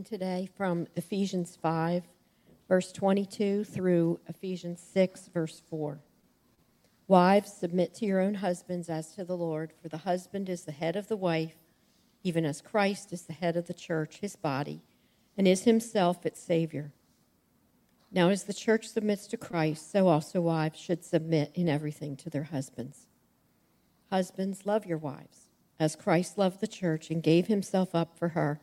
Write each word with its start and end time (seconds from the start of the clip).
reading 0.00 0.18
today 0.18 0.48
from 0.56 0.86
Ephesians 0.96 1.58
5, 1.60 2.04
verse 2.68 2.90
22 2.90 3.64
through 3.64 4.18
Ephesians 4.28 4.82
6, 4.94 5.28
verse 5.28 5.60
4. 5.68 6.00
Wives, 7.06 7.52
submit 7.52 7.92
to 7.92 8.06
your 8.06 8.18
own 8.18 8.36
husbands 8.36 8.88
as 8.88 9.14
to 9.14 9.26
the 9.26 9.36
Lord, 9.36 9.74
for 9.82 9.90
the 9.90 9.98
husband 9.98 10.48
is 10.48 10.64
the 10.64 10.72
head 10.72 10.96
of 10.96 11.08
the 11.08 11.18
wife, 11.18 11.56
even 12.22 12.46
as 12.46 12.62
Christ 12.62 13.12
is 13.12 13.24
the 13.24 13.34
head 13.34 13.58
of 13.58 13.66
the 13.66 13.74
church, 13.74 14.20
his 14.20 14.36
body, 14.36 14.80
and 15.36 15.46
is 15.46 15.64
himself 15.64 16.24
its 16.24 16.40
Savior. 16.40 16.92
Now, 18.10 18.30
as 18.30 18.44
the 18.44 18.54
church 18.54 18.88
submits 18.88 19.26
to 19.26 19.36
Christ, 19.36 19.92
so 19.92 20.08
also 20.08 20.40
wives 20.40 20.78
should 20.78 21.04
submit 21.04 21.50
in 21.54 21.68
everything 21.68 22.16
to 22.16 22.30
their 22.30 22.44
husbands. 22.44 23.06
Husbands, 24.10 24.64
love 24.64 24.86
your 24.86 24.98
wives, 24.98 25.48
as 25.78 25.94
Christ 25.94 26.38
loved 26.38 26.60
the 26.60 26.66
church 26.66 27.10
and 27.10 27.22
gave 27.22 27.48
himself 27.48 27.94
up 27.94 28.16
for 28.16 28.28
her, 28.28 28.62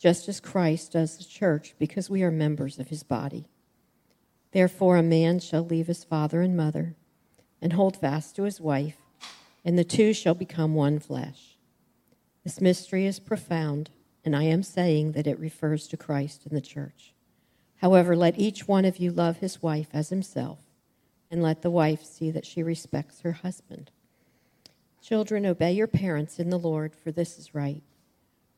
just 0.00 0.28
as 0.28 0.40
Christ 0.40 0.92
does 0.92 1.18
the 1.18 1.24
church, 1.24 1.74
because 1.78 2.08
we 2.08 2.22
are 2.22 2.30
members 2.30 2.78
of 2.78 2.88
his 2.88 3.02
body. 3.02 3.46
Therefore, 4.52 4.96
a 4.96 5.02
man 5.02 5.38
shall 5.38 5.62
leave 5.62 5.86
his 5.86 6.04
father 6.04 6.40
and 6.40 6.56
mother 6.56 6.96
and 7.60 7.74
hold 7.74 7.98
fast 7.98 8.34
to 8.36 8.44
his 8.44 8.60
wife, 8.60 8.96
and 9.62 9.78
the 9.78 9.84
two 9.84 10.14
shall 10.14 10.34
become 10.34 10.74
one 10.74 10.98
flesh. 10.98 11.58
This 12.44 12.62
mystery 12.62 13.04
is 13.04 13.20
profound, 13.20 13.90
and 14.24 14.34
I 14.34 14.44
am 14.44 14.62
saying 14.62 15.12
that 15.12 15.26
it 15.26 15.38
refers 15.38 15.86
to 15.88 15.98
Christ 15.98 16.46
and 16.46 16.56
the 16.56 16.62
church. 16.62 17.12
However, 17.76 18.16
let 18.16 18.38
each 18.38 18.66
one 18.66 18.86
of 18.86 18.96
you 18.96 19.10
love 19.10 19.36
his 19.36 19.62
wife 19.62 19.88
as 19.92 20.08
himself, 20.08 20.60
and 21.30 21.42
let 21.42 21.60
the 21.60 21.70
wife 21.70 22.04
see 22.04 22.30
that 22.30 22.46
she 22.46 22.62
respects 22.62 23.20
her 23.20 23.32
husband. 23.32 23.90
Children, 25.02 25.44
obey 25.44 25.72
your 25.72 25.86
parents 25.86 26.38
in 26.38 26.48
the 26.48 26.58
Lord, 26.58 26.94
for 26.96 27.12
this 27.12 27.38
is 27.38 27.54
right. 27.54 27.82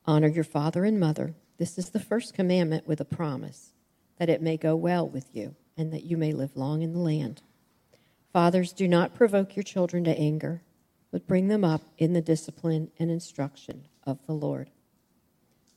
Honor 0.05 0.27
your 0.27 0.43
father 0.43 0.83
and 0.83 0.99
mother. 0.99 1.35
This 1.57 1.77
is 1.77 1.89
the 1.89 1.99
first 1.99 2.33
commandment 2.33 2.87
with 2.87 2.99
a 2.99 3.05
promise, 3.05 3.73
that 4.17 4.29
it 4.29 4.41
may 4.41 4.57
go 4.57 4.75
well 4.75 5.07
with 5.07 5.33
you, 5.33 5.55
and 5.77 5.93
that 5.93 6.03
you 6.03 6.17
may 6.17 6.33
live 6.33 6.55
long 6.55 6.81
in 6.81 6.93
the 6.93 6.99
land. 6.99 7.41
Fathers, 8.33 8.73
do 8.73 8.87
not 8.87 9.13
provoke 9.13 9.55
your 9.55 9.63
children 9.63 10.03
to 10.03 10.17
anger, 10.17 10.61
but 11.11 11.27
bring 11.27 11.47
them 11.47 11.63
up 11.63 11.83
in 11.97 12.13
the 12.13 12.21
discipline 12.21 12.91
and 12.99 13.11
instruction 13.11 13.85
of 14.05 14.25
the 14.25 14.33
Lord. 14.33 14.71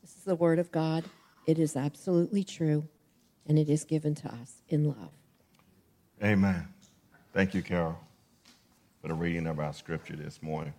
This 0.03 0.17
is 0.17 0.25
the 0.25 0.35
word 0.35 0.59
of 0.59 0.73
God. 0.73 1.05
It 1.47 1.59
is 1.59 1.77
absolutely 1.77 2.43
true 2.43 2.89
and 3.47 3.59
it 3.59 3.69
is 3.69 3.85
given 3.85 4.15
to 4.17 4.29
us 4.29 4.63
in 4.69 4.85
love. 4.85 5.13
Amen. 6.23 6.67
Thank 7.33 7.55
you, 7.55 7.63
Carol, 7.63 7.99
for 9.01 9.09
the 9.09 9.15
reading 9.15 9.47
of 9.47 9.61
our 9.61 9.73
scripture 9.73 10.17
this 10.17 10.43
morning. 10.43 10.73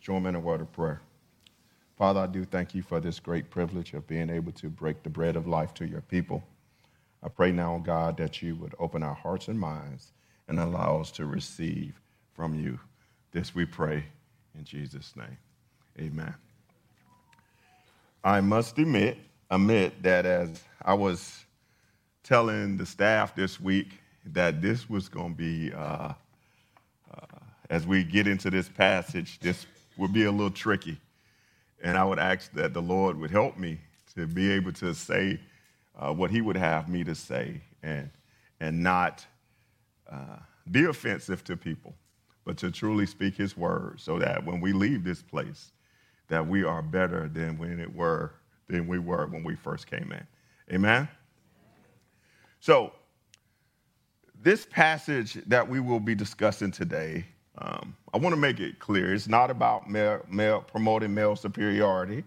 Join 0.00 0.22
me 0.22 0.30
in 0.30 0.34
a 0.36 0.40
word 0.40 0.60
of 0.60 0.72
prayer. 0.72 1.02
Father, 2.00 2.20
I 2.20 2.28
do 2.28 2.46
thank 2.46 2.74
you 2.74 2.80
for 2.80 2.98
this 2.98 3.20
great 3.20 3.50
privilege 3.50 3.92
of 3.92 4.06
being 4.06 4.30
able 4.30 4.52
to 4.52 4.70
break 4.70 5.02
the 5.02 5.10
bread 5.10 5.36
of 5.36 5.46
life 5.46 5.74
to 5.74 5.86
your 5.86 6.00
people. 6.00 6.42
I 7.22 7.28
pray 7.28 7.52
now, 7.52 7.76
God, 7.84 8.16
that 8.16 8.40
you 8.40 8.56
would 8.56 8.74
open 8.78 9.02
our 9.02 9.12
hearts 9.12 9.48
and 9.48 9.60
minds 9.60 10.12
and 10.48 10.58
allow 10.58 10.98
us 10.98 11.10
to 11.10 11.26
receive 11.26 12.00
from 12.32 12.54
you. 12.54 12.80
This 13.32 13.54
we 13.54 13.66
pray 13.66 14.02
in 14.56 14.64
Jesus' 14.64 15.12
name. 15.14 15.36
Amen. 15.98 16.32
I 18.24 18.40
must 18.40 18.78
admit, 18.78 19.18
admit 19.50 20.02
that 20.02 20.24
as 20.24 20.62
I 20.80 20.94
was 20.94 21.44
telling 22.22 22.78
the 22.78 22.86
staff 22.86 23.36
this 23.36 23.60
week 23.60 24.00
that 24.32 24.62
this 24.62 24.88
was 24.88 25.10
going 25.10 25.32
to 25.32 25.36
be, 25.36 25.70
uh, 25.74 26.14
uh, 27.12 27.26
as 27.68 27.86
we 27.86 28.04
get 28.04 28.26
into 28.26 28.48
this 28.48 28.70
passage, 28.70 29.38
this 29.40 29.66
would 29.98 30.14
be 30.14 30.24
a 30.24 30.32
little 30.32 30.50
tricky. 30.50 30.98
And 31.82 31.96
I 31.96 32.04
would 32.04 32.18
ask 32.18 32.52
that 32.52 32.74
the 32.74 32.82
Lord 32.82 33.18
would 33.18 33.30
help 33.30 33.56
me 33.56 33.80
to 34.14 34.26
be 34.26 34.50
able 34.50 34.72
to 34.74 34.94
say 34.94 35.40
uh, 35.98 36.12
what 36.12 36.30
He 36.30 36.40
would 36.40 36.56
have 36.56 36.88
me 36.88 37.04
to 37.04 37.14
say 37.14 37.60
and, 37.82 38.10
and 38.60 38.82
not 38.82 39.24
uh, 40.10 40.36
be 40.70 40.84
offensive 40.84 41.42
to 41.44 41.56
people, 41.56 41.94
but 42.44 42.56
to 42.58 42.70
truly 42.70 43.06
speak 43.06 43.36
His 43.36 43.56
word 43.56 44.00
so 44.00 44.18
that 44.18 44.44
when 44.44 44.60
we 44.60 44.72
leave 44.72 45.04
this 45.04 45.22
place, 45.22 45.72
that 46.28 46.46
we 46.46 46.64
are 46.64 46.82
better 46.82 47.28
than 47.28 47.58
when 47.58 47.80
it 47.80 47.94
were 47.94 48.32
than 48.68 48.86
we 48.86 48.98
were 48.98 49.26
when 49.26 49.42
we 49.42 49.56
first 49.56 49.86
came 49.86 50.12
in. 50.12 50.26
Amen. 50.74 51.08
So, 52.60 52.92
this 54.42 54.66
passage 54.70 55.34
that 55.46 55.68
we 55.68 55.80
will 55.80 56.00
be 56.00 56.14
discussing 56.14 56.70
today, 56.70 57.26
um, 57.58 57.96
I 58.12 58.18
want 58.18 58.32
to 58.34 58.40
make 58.40 58.60
it 58.60 58.78
clear 58.78 59.12
it's 59.12 59.28
not 59.28 59.50
about 59.50 59.88
male, 59.90 60.24
male, 60.30 60.60
promoting 60.60 61.14
male 61.14 61.36
superiority 61.36 62.24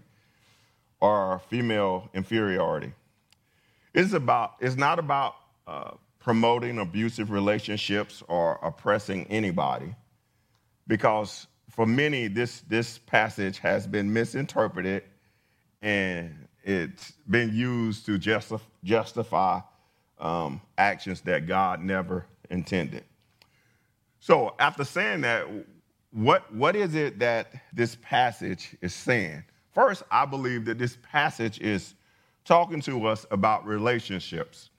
or 1.00 1.40
female 1.48 2.08
inferiority. 2.14 2.92
It's, 3.94 4.12
about, 4.12 4.54
it's 4.60 4.76
not 4.76 4.98
about 4.98 5.34
uh, 5.66 5.92
promoting 6.20 6.78
abusive 6.78 7.30
relationships 7.30 8.22
or 8.28 8.58
oppressing 8.62 9.26
anybody, 9.28 9.94
because 10.86 11.46
for 11.70 11.86
many, 11.86 12.28
this, 12.28 12.60
this 12.62 12.98
passage 12.98 13.58
has 13.58 13.86
been 13.86 14.12
misinterpreted 14.12 15.02
and 15.82 16.46
it's 16.62 17.12
been 17.28 17.54
used 17.54 18.06
to 18.06 18.18
justify 18.84 19.60
um, 20.18 20.60
actions 20.78 21.20
that 21.22 21.46
God 21.46 21.82
never 21.82 22.26
intended. 22.50 23.04
So, 24.24 24.54
after 24.58 24.84
saying 24.84 25.20
that, 25.20 25.46
what, 26.10 26.50
what 26.50 26.76
is 26.76 26.94
it 26.94 27.18
that 27.18 27.48
this 27.74 27.98
passage 28.00 28.74
is 28.80 28.94
saying? 28.94 29.44
First, 29.74 30.02
I 30.10 30.24
believe 30.24 30.64
that 30.64 30.78
this 30.78 30.96
passage 31.02 31.60
is 31.60 31.92
talking 32.46 32.80
to 32.80 33.06
us 33.06 33.26
about 33.30 33.66
relationships 33.66 34.70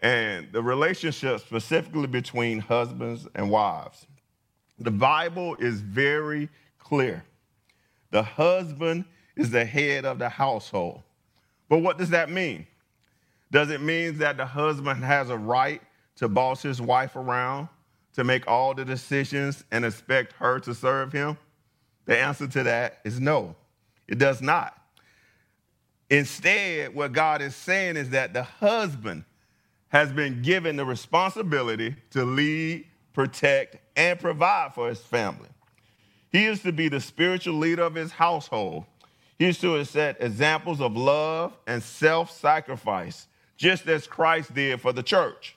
and 0.00 0.50
the 0.50 0.62
relationship 0.62 1.40
specifically 1.40 2.06
between 2.06 2.58
husbands 2.58 3.28
and 3.34 3.50
wives. 3.50 4.06
The 4.78 4.92
Bible 4.92 5.56
is 5.56 5.82
very 5.82 6.48
clear. 6.78 7.22
The 8.12 8.22
husband 8.22 9.04
is 9.36 9.50
the 9.50 9.66
head 9.66 10.06
of 10.06 10.18
the 10.18 10.30
household. 10.30 11.02
But 11.68 11.80
what 11.80 11.98
does 11.98 12.08
that 12.08 12.30
mean? 12.30 12.66
Does 13.50 13.68
it 13.68 13.82
mean 13.82 14.16
that 14.20 14.38
the 14.38 14.46
husband 14.46 15.04
has 15.04 15.28
a 15.28 15.36
right 15.36 15.82
to 16.14 16.28
boss 16.28 16.62
his 16.62 16.80
wife 16.80 17.14
around, 17.14 17.68
to 18.16 18.24
make 18.24 18.48
all 18.48 18.74
the 18.74 18.84
decisions 18.84 19.64
and 19.70 19.84
expect 19.84 20.32
her 20.34 20.58
to 20.60 20.74
serve 20.74 21.12
him? 21.12 21.38
The 22.06 22.18
answer 22.18 22.46
to 22.48 22.62
that 22.64 23.00
is 23.04 23.20
no, 23.20 23.54
it 24.08 24.18
does 24.18 24.42
not. 24.42 24.76
Instead, 26.08 26.94
what 26.94 27.12
God 27.12 27.42
is 27.42 27.54
saying 27.54 27.96
is 27.96 28.10
that 28.10 28.32
the 28.32 28.42
husband 28.42 29.24
has 29.88 30.12
been 30.12 30.42
given 30.42 30.76
the 30.76 30.84
responsibility 30.84 31.96
to 32.10 32.24
lead, 32.24 32.86
protect, 33.12 33.76
and 33.96 34.18
provide 34.18 34.74
for 34.74 34.88
his 34.88 35.00
family. 35.00 35.48
He 36.30 36.44
is 36.44 36.62
to 36.62 36.72
be 36.72 36.88
the 36.88 37.00
spiritual 37.00 37.54
leader 37.54 37.82
of 37.82 37.94
his 37.94 38.12
household. 38.12 38.84
He 39.38 39.46
is 39.46 39.58
to 39.60 39.82
set 39.84 40.16
examples 40.20 40.80
of 40.80 40.96
love 40.96 41.56
and 41.66 41.82
self 41.82 42.30
sacrifice 42.30 43.26
just 43.56 43.86
as 43.88 44.06
Christ 44.06 44.54
did 44.54 44.80
for 44.80 44.92
the 44.92 45.02
church. 45.02 45.55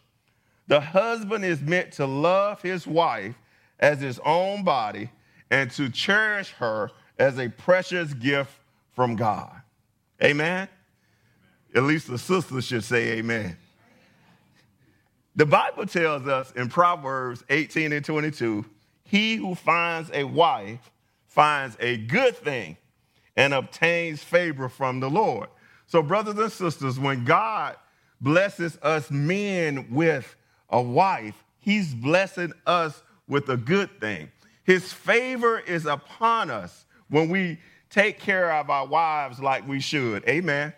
The 0.69 0.79
husband 0.79 1.43
is 1.43 1.61
meant 1.61 1.93
to 1.93 2.05
love 2.05 2.61
his 2.61 2.85
wife 2.85 3.35
as 3.79 3.99
his 3.99 4.19
own 4.23 4.63
body 4.63 5.09
and 5.49 5.71
to 5.71 5.89
cherish 5.89 6.51
her 6.51 6.91
as 7.17 7.39
a 7.39 7.49
precious 7.49 8.13
gift 8.13 8.51
from 8.91 9.15
God. 9.15 9.51
Amen? 10.23 10.67
At 11.73 11.83
least 11.83 12.07
the 12.07 12.19
sisters 12.19 12.65
should 12.65 12.83
say 12.83 13.17
amen. 13.17 13.57
The 15.35 15.47
Bible 15.47 15.87
tells 15.87 16.27
us 16.27 16.51
in 16.51 16.69
Proverbs 16.69 17.43
18 17.49 17.91
and 17.91 18.05
22 18.05 18.63
he 19.05 19.37
who 19.37 19.55
finds 19.55 20.11
a 20.13 20.23
wife 20.23 20.91
finds 21.25 21.77
a 21.79 21.97
good 21.97 22.37
thing 22.37 22.77
and 23.35 23.55
obtains 23.55 24.21
favor 24.21 24.69
from 24.69 24.99
the 24.99 25.09
Lord. 25.09 25.49
So, 25.87 26.03
brothers 26.03 26.37
and 26.37 26.51
sisters, 26.51 26.99
when 26.99 27.25
God 27.25 27.75
blesses 28.21 28.77
us 28.83 29.09
men 29.09 29.87
with 29.89 30.35
a 30.69 30.81
wife, 30.81 31.35
he's 31.59 31.93
blessing 31.93 32.53
us 32.65 33.01
with 33.27 33.49
a 33.49 33.57
good 33.57 33.99
thing. 33.99 34.31
His 34.63 34.93
favor 34.93 35.59
is 35.59 35.85
upon 35.85 36.49
us 36.51 36.85
when 37.09 37.29
we 37.29 37.59
take 37.89 38.19
care 38.19 38.51
of 38.53 38.69
our 38.69 38.85
wives 38.85 39.39
like 39.39 39.67
we 39.67 39.79
should. 39.79 40.27
Amen. 40.27 40.73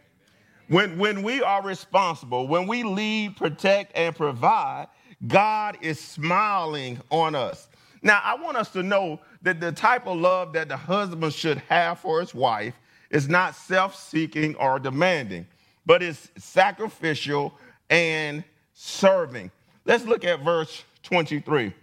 When, 0.70 0.98
when 0.98 1.24
we 1.24 1.42
are 1.42 1.62
responsible, 1.62 2.48
when 2.48 2.68
we 2.68 2.84
lead, 2.84 3.36
protect, 3.36 3.92
and 3.98 4.16
provide, 4.16 4.88
God 5.28 5.78
is 5.82 6.00
smiling 6.00 7.02
on 7.10 7.36
us. 7.36 7.68
Now, 8.02 8.22
I 8.24 8.36
want 8.36 8.58
us 8.58 8.70
to 8.70 8.82
know 8.82 9.20
that 9.42 9.60
the 9.60 9.72
type 9.72 10.08
of 10.08 10.18
love 10.18 10.54
that 10.54 10.70
the 10.70 10.78
husband 10.78 11.34
should 11.34 11.58
have 11.70 12.00
for 12.00 12.20
his 12.20 12.34
wife 12.34 12.74
is 13.10 13.28
not 13.28 13.56
self 13.56 13.96
seeking 13.96 14.56
or 14.56 14.80
demanding, 14.80 15.46
but 15.86 16.02
it's 16.02 16.30
sacrificial 16.38 17.54
and 17.90 18.44
serving. 18.74 19.52
Let's 19.86 20.06
look 20.06 20.24
at 20.24 20.42
verse 20.42 20.83
23. 21.04 21.74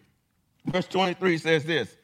Verse 0.67 0.87
23 0.87 1.39
says 1.39 1.65
this 1.65 1.97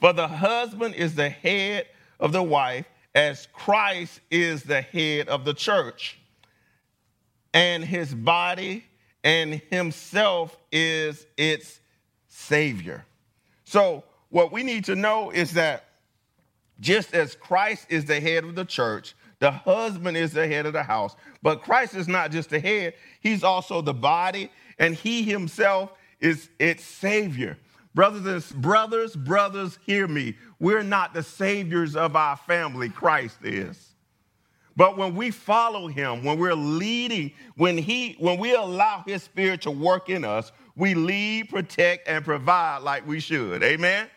For 0.00 0.12
the 0.12 0.28
husband 0.28 0.94
is 0.94 1.14
the 1.14 1.28
head 1.28 1.86
of 2.20 2.32
the 2.32 2.42
wife, 2.42 2.86
as 3.14 3.48
Christ 3.52 4.20
is 4.30 4.62
the 4.62 4.82
head 4.82 5.28
of 5.28 5.44
the 5.44 5.54
church, 5.54 6.18
and 7.52 7.84
his 7.84 8.14
body 8.14 8.84
and 9.24 9.60
himself 9.70 10.56
is 10.70 11.26
its 11.36 11.80
Savior. 12.28 13.04
So, 13.64 14.04
what 14.30 14.52
we 14.52 14.62
need 14.62 14.84
to 14.86 14.96
know 14.96 15.30
is 15.30 15.52
that 15.52 15.84
just 16.80 17.14
as 17.14 17.34
Christ 17.34 17.86
is 17.90 18.06
the 18.06 18.20
head 18.20 18.44
of 18.44 18.54
the 18.54 18.64
church, 18.64 19.14
the 19.42 19.50
husband 19.50 20.16
is 20.16 20.32
the 20.32 20.46
head 20.46 20.66
of 20.66 20.72
the 20.72 20.84
house, 20.84 21.16
but 21.42 21.62
Christ 21.62 21.96
is 21.96 22.06
not 22.06 22.30
just 22.30 22.48
the 22.48 22.60
head, 22.60 22.94
he's 23.18 23.42
also 23.42 23.82
the 23.82 23.92
body, 23.92 24.48
and 24.78 24.94
he 24.94 25.24
himself 25.24 25.92
is 26.20 26.48
its 26.60 26.84
savior. 26.84 27.58
Brothers 27.92 28.52
and 28.52 28.62
brothers, 28.62 29.16
brothers, 29.16 29.80
hear 29.84 30.06
me. 30.06 30.36
We're 30.60 30.84
not 30.84 31.12
the 31.12 31.24
saviors 31.24 31.96
of 31.96 32.14
our 32.14 32.36
family, 32.36 32.88
Christ 32.88 33.38
is. 33.42 33.94
But 34.76 34.96
when 34.96 35.16
we 35.16 35.32
follow 35.32 35.88
him, 35.88 36.22
when 36.22 36.38
we're 36.38 36.54
leading, 36.54 37.32
when 37.56 37.76
he 37.76 38.14
when 38.20 38.38
we 38.38 38.54
allow 38.54 39.02
his 39.04 39.24
spirit 39.24 39.62
to 39.62 39.72
work 39.72 40.08
in 40.08 40.24
us, 40.24 40.52
we 40.76 40.94
lead, 40.94 41.48
protect, 41.48 42.06
and 42.06 42.24
provide 42.24 42.82
like 42.82 43.04
we 43.08 43.18
should. 43.18 43.64
Amen? 43.64 44.08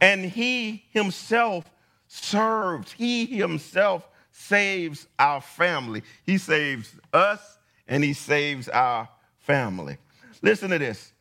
And 0.00 0.24
he 0.24 0.86
himself 0.90 1.70
serves, 2.08 2.90
he 2.90 3.26
himself 3.26 4.08
saves 4.30 5.06
our 5.18 5.40
family. 5.40 6.02
He 6.24 6.38
saves 6.38 6.94
us 7.12 7.58
and 7.86 8.02
he 8.02 8.12
saves 8.12 8.68
our 8.68 9.08
family. 9.38 9.96
Listen 10.42 10.70
to 10.70 10.78
this. 10.78 11.12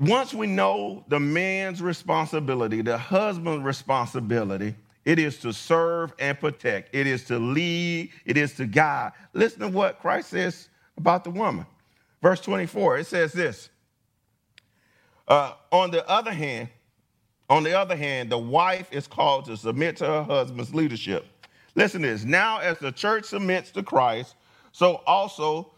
Once 0.00 0.34
we 0.34 0.46
know 0.46 1.04
the 1.08 1.20
man's 1.20 1.80
responsibility, 1.80 2.82
the 2.82 2.98
husband's 2.98 3.64
responsibility, 3.64 4.74
it 5.04 5.18
is 5.18 5.38
to 5.38 5.52
serve 5.52 6.12
and 6.18 6.38
protect. 6.38 6.94
It 6.94 7.06
is 7.06 7.24
to 7.24 7.38
lead. 7.38 8.10
It 8.24 8.36
is 8.36 8.54
to 8.54 8.66
guide. 8.66 9.12
Listen 9.32 9.60
to 9.60 9.68
what 9.68 10.00
Christ 10.00 10.30
says 10.30 10.68
about 10.96 11.24
the 11.24 11.30
woman. 11.30 11.66
Verse 12.20 12.40
24, 12.40 12.98
it 12.98 13.06
says 13.06 13.32
this. 13.32 13.68
Uh, 15.26 15.52
on 15.70 15.90
the 15.90 16.08
other 16.08 16.32
hand, 16.32 16.68
on 17.48 17.62
the 17.64 17.78
other 17.78 17.96
hand, 17.96 18.30
the 18.30 18.38
wife 18.38 18.88
is 18.92 19.06
called 19.06 19.44
to 19.46 19.56
submit 19.56 19.96
to 19.98 20.06
her 20.06 20.22
husband's 20.22 20.74
leadership. 20.74 21.26
Listen 21.74 22.02
to 22.02 22.08
this. 22.08 22.24
Now, 22.24 22.58
as 22.58 22.78
the 22.78 22.92
church 22.92 23.24
submits 23.24 23.70
to 23.72 23.82
Christ, 23.82 24.34
so 24.72 24.96
also 25.06 25.72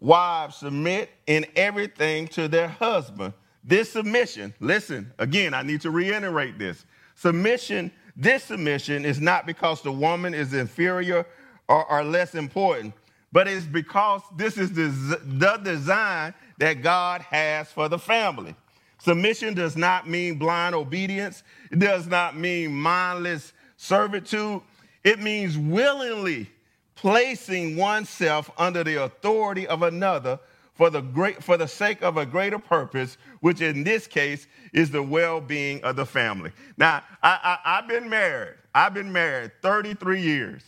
wives 0.00 0.56
submit 0.56 1.10
in 1.26 1.46
everything 1.56 2.28
to 2.28 2.48
their 2.48 2.68
husband. 2.68 3.34
This 3.62 3.92
submission, 3.92 4.52
listen, 4.60 5.12
again, 5.18 5.54
I 5.54 5.62
need 5.62 5.80
to 5.82 5.90
reiterate 5.90 6.58
this. 6.58 6.84
Submission, 7.14 7.90
this 8.16 8.44
submission 8.44 9.04
is 9.04 9.20
not 9.20 9.46
because 9.46 9.80
the 9.82 9.92
woman 9.92 10.34
is 10.34 10.52
inferior 10.52 11.26
or, 11.68 11.90
or 11.90 12.04
less 12.04 12.34
important 12.34 12.94
but 13.34 13.48
it's 13.48 13.66
because 13.66 14.22
this 14.36 14.56
is 14.56 14.72
the, 14.74 15.20
the 15.24 15.56
design 15.56 16.32
that 16.58 16.82
God 16.82 17.20
has 17.22 17.66
for 17.66 17.88
the 17.88 17.98
family. 17.98 18.54
Submission 18.98 19.54
does 19.54 19.76
not 19.76 20.08
mean 20.08 20.38
blind 20.38 20.72
obedience, 20.72 21.42
it 21.72 21.80
does 21.80 22.06
not 22.06 22.36
mean 22.36 22.72
mindless 22.72 23.52
servitude. 23.76 24.62
It 25.04 25.20
means 25.20 25.58
willingly 25.58 26.50
placing 26.94 27.76
oneself 27.76 28.50
under 28.56 28.82
the 28.82 29.04
authority 29.04 29.66
of 29.66 29.82
another 29.82 30.40
for 30.74 30.90
the 30.90 31.02
great 31.02 31.42
for 31.42 31.56
the 31.56 31.68
sake 31.68 32.02
of 32.02 32.16
a 32.16 32.26
greater 32.26 32.58
purpose, 32.58 33.16
which 33.40 33.60
in 33.60 33.84
this 33.84 34.06
case 34.06 34.46
is 34.72 34.90
the 34.90 35.02
well-being 35.02 35.82
of 35.84 35.96
the 35.96 36.06
family. 36.06 36.50
Now, 36.76 37.02
I, 37.22 37.58
I, 37.64 37.78
I've 37.78 37.88
been 37.88 38.08
married. 38.08 38.54
I've 38.74 38.94
been 38.94 39.12
married 39.12 39.52
33 39.62 40.20
years, 40.20 40.62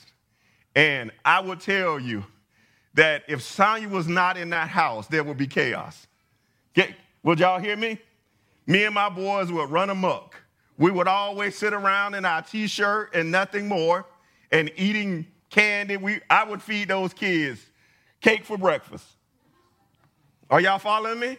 and 0.77 1.11
I 1.25 1.41
will 1.41 1.57
tell 1.57 1.99
you 1.99 2.25
that 2.95 3.25
if 3.27 3.43
Sonya 3.43 3.89
was 3.89 4.07
not 4.07 4.37
in 4.37 4.51
that 4.51 4.69
house, 4.69 5.09
there 5.09 5.25
would 5.25 5.37
be 5.37 5.49
chaos. 5.49 6.07
Get, 6.73 6.95
would 7.25 7.41
y'all 7.41 7.59
hear 7.59 7.77
me? 7.77 7.99
Me 8.67 8.85
and 8.85 8.95
my 8.95 9.09
boys 9.09 9.51
would 9.51 9.71
run 9.71 9.91
amok. 9.91 10.37
We 10.79 10.91
would 10.91 11.09
always 11.09 11.57
sit 11.57 11.73
around 11.73 12.15
in 12.15 12.25
our 12.25 12.43
t-shirt 12.43 13.15
and 13.15 13.31
nothing 13.31 13.67
more 13.67 14.07
and 14.51 14.71
eating 14.77 15.27
candy. 15.51 15.97
We, 15.97 16.21
I 16.29 16.45
would 16.45 16.63
feed 16.63 16.89
those 16.89 17.13
kids 17.13 17.61
cake 18.21 18.45
for 18.45 18.59
breakfast. 18.59 19.07
Are 20.51 20.61
y'all 20.61 20.79
following 20.79 21.21
me? 21.21 21.39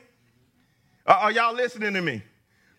Are 1.05 1.31
y'all 1.31 1.53
listening 1.53 1.93
to 1.93 2.01
me? 2.01 2.21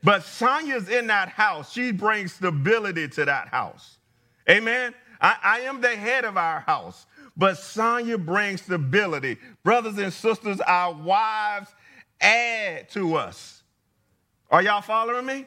But 0.02 0.22
Sonya's 0.22 0.88
in 0.88 1.06
that 1.08 1.28
house. 1.28 1.72
She 1.72 1.92
brings 1.92 2.32
stability 2.32 3.08
to 3.08 3.24
that 3.24 3.48
house. 3.48 3.98
Amen. 4.48 4.94
I, 5.20 5.36
I 5.43 5.60
am 5.60 5.81
the 5.81 5.96
head 5.96 6.24
of 6.24 6.36
our 6.36 6.60
house 6.60 7.06
but 7.38 7.56
Sonya 7.56 8.19
brings 8.19 8.62
stability. 8.62 9.38
Brothers 9.62 9.96
and 9.96 10.12
sisters, 10.12 10.60
our 10.60 10.93
wives 10.93 11.72
add 12.20 12.91
to 12.91 13.14
us. 13.14 13.62
Are 14.50 14.60
y'all 14.60 14.82
following 14.82 15.24
me? 15.24 15.46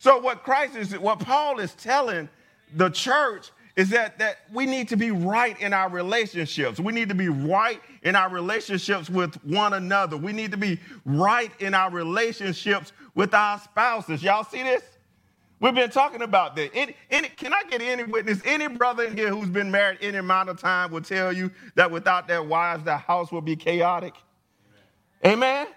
So 0.00 0.18
what 0.18 0.42
Christ 0.42 0.74
is, 0.74 0.98
what 0.98 1.20
Paul 1.20 1.60
is 1.60 1.72
telling 1.74 2.28
the 2.74 2.90
church 2.90 3.52
is 3.74 3.90
that, 3.90 4.18
that 4.18 4.38
we 4.52 4.66
need 4.66 4.88
to 4.88 4.96
be 4.96 5.10
right 5.10 5.58
in 5.60 5.72
our 5.72 5.88
relationships. 5.88 6.78
We 6.78 6.92
need 6.92 7.08
to 7.08 7.14
be 7.14 7.28
right 7.28 7.80
in 8.02 8.14
our 8.16 8.28
relationships 8.28 9.08
with 9.08 9.34
one 9.44 9.72
another. 9.72 10.16
We 10.16 10.32
need 10.32 10.50
to 10.50 10.56
be 10.56 10.78
right 11.04 11.50
in 11.60 11.72
our 11.72 11.90
relationships 11.90 12.92
with 13.14 13.32
our 13.32 13.58
spouses. 13.58 14.22
Y'all 14.22 14.44
see 14.44 14.62
this? 14.62 14.82
We've 15.58 15.74
been 15.74 15.90
talking 15.90 16.22
about 16.22 16.56
that. 16.56 16.70
Any, 16.74 16.96
any, 17.10 17.28
can 17.28 17.54
I 17.54 17.62
get 17.70 17.80
any 17.80 18.02
witness? 18.02 18.40
Any 18.44 18.66
brother 18.66 19.04
in 19.04 19.16
here 19.16 19.28
who's 19.28 19.48
been 19.48 19.70
married 19.70 19.98
any 20.02 20.18
amount 20.18 20.48
of 20.48 20.60
time 20.60 20.90
will 20.90 21.02
tell 21.02 21.32
you 21.32 21.50
that 21.76 21.90
without 21.90 22.26
their 22.26 22.42
wives, 22.42 22.82
the 22.82 22.96
house 22.96 23.30
will 23.30 23.40
be 23.40 23.54
chaotic. 23.54 24.14
Amen? 25.24 25.68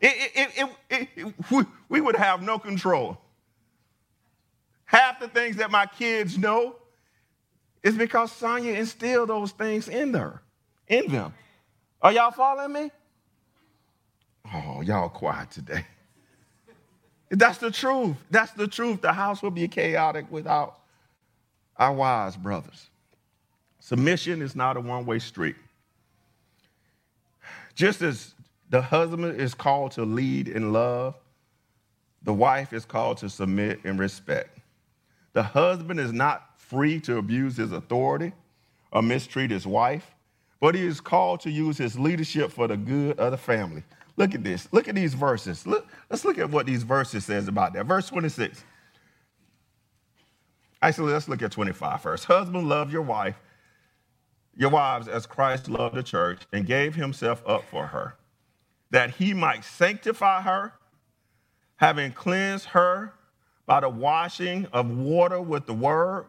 It, 0.00 0.48
it, 0.56 0.70
it, 0.90 1.34
we, 1.50 1.64
we 1.88 2.00
would 2.00 2.16
have 2.16 2.42
no 2.42 2.58
control. 2.58 3.18
Half 4.86 5.20
the 5.20 5.28
things 5.28 5.56
that 5.56 5.70
my 5.70 5.84
kids 5.84 6.38
know 6.38 6.76
is 7.86 7.96
because 7.96 8.32
Sonya 8.32 8.72
instilled 8.72 9.28
those 9.28 9.52
things 9.52 9.88
in 9.88 10.10
there, 10.10 10.42
in 10.88 11.06
them. 11.06 11.32
Are 12.02 12.10
y'all 12.10 12.32
following 12.32 12.72
me? 12.72 12.90
Oh, 14.52 14.80
y'all 14.80 15.08
quiet 15.08 15.52
today. 15.52 15.86
That's 17.30 17.58
the 17.58 17.70
truth. 17.70 18.16
That's 18.28 18.50
the 18.52 18.66
truth. 18.66 19.02
The 19.02 19.12
house 19.12 19.40
will 19.40 19.52
be 19.52 19.68
chaotic 19.68 20.26
without 20.32 20.80
our 21.76 21.92
wise 21.92 22.36
brothers. 22.36 22.88
Submission 23.78 24.42
is 24.42 24.56
not 24.56 24.76
a 24.76 24.80
one 24.80 25.06
way 25.06 25.20
street. 25.20 25.54
Just 27.76 28.02
as 28.02 28.34
the 28.68 28.82
husband 28.82 29.40
is 29.40 29.54
called 29.54 29.92
to 29.92 30.02
lead 30.04 30.48
in 30.48 30.72
love, 30.72 31.14
the 32.24 32.34
wife 32.34 32.72
is 32.72 32.84
called 32.84 33.18
to 33.18 33.30
submit 33.30 33.78
in 33.84 33.96
respect. 33.96 34.58
The 35.34 35.44
husband 35.44 36.00
is 36.00 36.12
not 36.12 36.45
free 36.68 37.00
to 37.00 37.18
abuse 37.18 37.56
his 37.56 37.72
authority 37.72 38.32
or 38.92 39.02
mistreat 39.02 39.50
his 39.50 39.66
wife, 39.66 40.14
but 40.60 40.74
he 40.74 40.86
is 40.86 41.00
called 41.00 41.40
to 41.40 41.50
use 41.50 41.78
his 41.78 41.98
leadership 41.98 42.50
for 42.50 42.66
the 42.66 42.76
good 42.76 43.18
of 43.18 43.30
the 43.30 43.36
family. 43.36 43.82
Look 44.16 44.34
at 44.34 44.42
this. 44.42 44.68
Look 44.72 44.88
at 44.88 44.94
these 44.94 45.14
verses. 45.14 45.66
Look, 45.66 45.86
let's 46.10 46.24
look 46.24 46.38
at 46.38 46.50
what 46.50 46.66
these 46.66 46.82
verses 46.82 47.24
says 47.24 47.48
about 47.48 47.74
that. 47.74 47.86
Verse 47.86 48.08
26. 48.08 48.64
Actually, 50.82 51.12
let's 51.12 51.28
look 51.28 51.42
at 51.42 51.52
25 51.52 52.00
first. 52.00 52.24
Husband, 52.24 52.68
love 52.68 52.92
your 52.92 53.02
wife, 53.02 53.36
your 54.56 54.70
wives 54.70 55.08
as 55.08 55.26
Christ 55.26 55.68
loved 55.68 55.94
the 55.94 56.02
church 56.02 56.42
and 56.52 56.66
gave 56.66 56.94
himself 56.94 57.42
up 57.46 57.64
for 57.64 57.88
her, 57.88 58.16
that 58.90 59.10
he 59.10 59.34
might 59.34 59.64
sanctify 59.64 60.42
her, 60.42 60.72
having 61.76 62.12
cleansed 62.12 62.66
her 62.66 63.12
by 63.66 63.80
the 63.80 63.88
washing 63.88 64.66
of 64.72 64.90
water 64.90 65.40
with 65.40 65.66
the 65.66 65.74
word, 65.74 66.26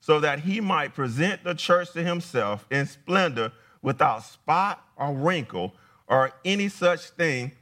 so 0.00 0.20
that 0.20 0.40
he 0.40 0.60
might 0.60 0.94
present 0.94 1.42
the 1.44 1.54
church 1.54 1.92
to 1.92 2.02
himself 2.02 2.66
in 2.70 2.86
splendor 2.86 3.52
without 3.82 4.24
spot 4.24 4.84
or 4.96 5.12
wrinkle 5.12 5.74
or 6.06 6.32
any 6.44 6.68
such 6.68 7.10
thing, 7.10 7.52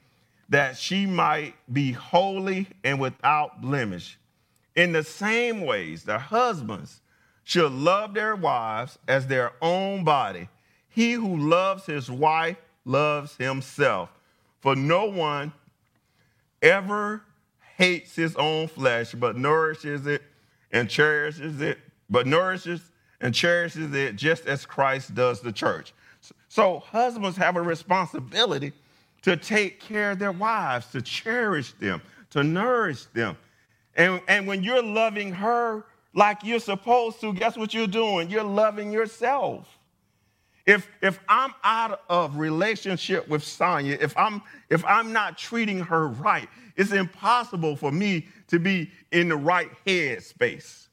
that 0.49 0.77
she 0.77 1.07
might 1.07 1.55
be 1.73 1.93
holy 1.93 2.69
and 2.83 3.01
without 3.01 3.63
blemish. 3.63 4.19
In 4.77 4.93
the 4.93 5.03
same 5.03 5.63
ways, 5.63 6.05
the 6.05 6.19
husbands 6.19 7.01
should 7.45 7.73
love 7.73 8.15
their 8.15 8.37
wives 8.37 8.99
as 9.07 9.27
their 9.27 9.53
own 9.63 10.05
body. 10.05 10.49
He 10.89 11.13
who 11.13 11.37
loves 11.37 11.87
his 11.87 12.11
wife 12.11 12.57
loves 12.85 13.37
himself. 13.37 14.11
For 14.61 14.75
no 14.75 15.07
one 15.07 15.53
ever 16.63 17.23
hates 17.77 18.17
his 18.17 18.35
own 18.37 18.69
flesh, 18.69 19.13
but 19.13 19.37
nourishes 19.37 20.07
it 20.07 20.23
and 20.73 20.89
cherishes 20.89 21.61
it, 21.61 21.79
but 22.11 22.27
nourishes 22.27 22.91
and 23.21 23.35
cherishes 23.35 23.93
it 23.95 24.17
just 24.17 24.47
as 24.47 24.67
Christ 24.67 25.15
does 25.15 25.41
the 25.41 25.53
church. 25.53 25.93
So 26.49 26.79
husbands 26.79 27.37
have 27.37 27.57
a 27.57 27.63
responsibility 27.63 28.73
to 29.23 29.37
take 29.37 29.81
care 29.81 30.13
of 30.13 30.19
their 30.19 30.33
wives, 30.33 30.87
to 30.93 31.03
cherish 31.03 31.73
them, 31.75 32.03
to 32.31 32.45
nourish 32.45 33.05
them. 33.07 33.37
And, 33.97 34.21
and 34.29 34.47
when 34.47 34.63
you're 34.63 34.83
loving 34.83 35.33
her 35.33 35.85
like 36.15 36.45
you're 36.45 36.61
supposed 36.61 37.21
to, 37.21 37.33
guess 37.33 37.57
what 37.57 37.75
you're 37.75 37.87
doing? 37.87 38.31
You're 38.31 38.45
loving 38.45 38.93
yourself. 38.93 39.79
If, 40.67 40.89
if 41.03 41.21
I'm 41.29 41.53
out 41.63 42.03
of 42.09 42.37
relationship 42.37 43.29
with 43.29 43.45
Sonya, 43.45 43.99
if 44.01 44.17
I'm, 44.17 44.41
if 44.71 44.85
I'm 44.85 45.13
not 45.13 45.37
treating 45.37 45.81
her 45.81 46.09
right, 46.09 46.49
it's 46.77 46.93
impossible 46.93 47.77
for 47.77 47.93
me 47.93 48.27
to 48.49 48.59
be 48.59 48.91
in 49.13 49.29
the 49.29 49.37
right 49.37 49.71
head 49.87 50.23
space. 50.23 50.84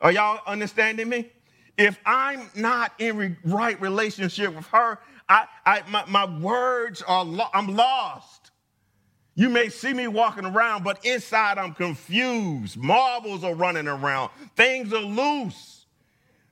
Are 0.00 0.12
y'all 0.12 0.40
understanding 0.46 1.08
me? 1.08 1.30
If 1.78 1.98
I'm 2.06 2.50
not 2.54 2.92
in 2.98 3.16
re- 3.16 3.36
right 3.44 3.80
relationship 3.80 4.54
with 4.54 4.66
her, 4.68 4.98
I, 5.28 5.46
I, 5.64 5.82
my, 5.88 6.04
my 6.06 6.38
words 6.38 7.02
are, 7.02 7.24
lo- 7.24 7.48
I'm 7.52 7.74
lost. 7.76 8.50
You 9.34 9.50
may 9.50 9.68
see 9.68 9.92
me 9.92 10.06
walking 10.08 10.46
around, 10.46 10.84
but 10.84 11.04
inside 11.04 11.58
I'm 11.58 11.74
confused. 11.74 12.78
Marbles 12.78 13.44
are 13.44 13.54
running 13.54 13.86
around. 13.86 14.30
Things 14.56 14.92
are 14.94 15.02
loose 15.02 15.84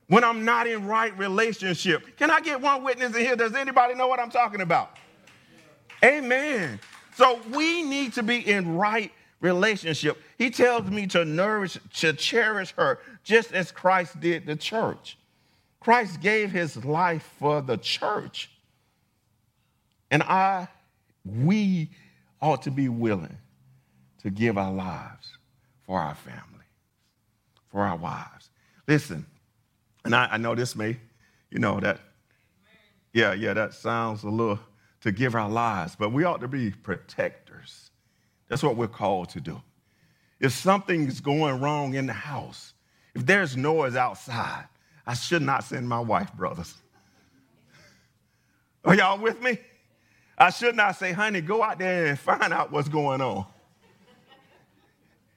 when 0.07 0.23
I'm 0.23 0.45
not 0.45 0.67
in 0.67 0.85
right 0.85 1.17
relationship. 1.17 2.17
Can 2.17 2.29
I 2.29 2.41
get 2.41 2.61
one 2.61 2.83
witness 2.83 3.15
in 3.15 3.21
here? 3.21 3.35
Does 3.35 3.55
anybody 3.55 3.95
know 3.95 4.07
what 4.07 4.19
I'm 4.19 4.29
talking 4.29 4.61
about? 4.61 4.91
Amen. 6.03 6.79
So 7.15 7.39
we 7.53 7.81
need 7.81 8.13
to 8.13 8.23
be 8.23 8.47
in 8.47 8.75
right 8.75 9.11
relationship. 9.39 10.21
He 10.37 10.51
tells 10.51 10.89
me 10.91 11.07
to 11.07 11.25
nourish, 11.25 11.79
to 11.95 12.13
cherish 12.13 12.71
her, 12.73 12.99
just 13.25 13.51
as 13.51 13.71
Christ 13.71 14.19
did 14.21 14.45
the 14.45 14.55
church. 14.55 15.17
Christ 15.81 16.21
gave 16.21 16.51
his 16.51 16.85
life 16.85 17.29
for 17.39 17.61
the 17.61 17.75
church. 17.75 18.49
And 20.09 20.23
I, 20.23 20.69
we 21.25 21.89
ought 22.41 22.61
to 22.61 22.71
be 22.71 22.87
willing 22.87 23.37
to 24.19 24.29
give 24.29 24.57
our 24.57 24.71
lives 24.71 25.37
for 25.85 25.99
our 25.99 26.15
family, 26.15 26.65
for 27.71 27.81
our 27.81 27.97
wives. 27.97 28.49
Listen, 28.87 29.25
and 30.05 30.15
I, 30.15 30.29
I 30.31 30.37
know 30.37 30.53
this 30.53 30.75
may, 30.75 30.97
you 31.49 31.59
know, 31.59 31.79
that, 31.79 31.99
yeah, 33.11 33.33
yeah, 33.33 33.53
that 33.53 33.73
sounds 33.73 34.23
a 34.23 34.29
little 34.29 34.59
to 35.01 35.11
give 35.11 35.33
our 35.33 35.49
lives, 35.49 35.95
but 35.95 36.11
we 36.11 36.23
ought 36.23 36.41
to 36.41 36.47
be 36.47 36.69
protectors. 36.69 37.89
That's 38.49 38.61
what 38.61 38.75
we're 38.75 38.87
called 38.87 39.29
to 39.29 39.41
do. 39.41 39.61
If 40.39 40.51
something's 40.51 41.21
going 41.21 41.59
wrong 41.59 41.95
in 41.95 42.05
the 42.05 42.13
house, 42.13 42.74
if 43.15 43.25
there's 43.25 43.55
noise 43.55 43.95
outside, 43.95 44.65
I 45.07 45.13
should 45.13 45.41
not 45.41 45.63
send 45.63 45.87
my 45.87 45.99
wife, 45.99 46.33
brothers. 46.33 46.75
Are 48.83 48.93
y'all 48.93 49.17
with 49.17 49.41
me? 49.41 49.57
I 50.37 50.49
should 50.49 50.75
not 50.75 50.97
say, 50.97 51.13
honey, 51.13 51.41
go 51.41 51.63
out 51.63 51.79
there 51.79 52.07
and 52.07 52.19
find 52.19 52.51
out 52.53 52.71
what's 52.71 52.89
going 52.89 53.21
on. 53.21 53.45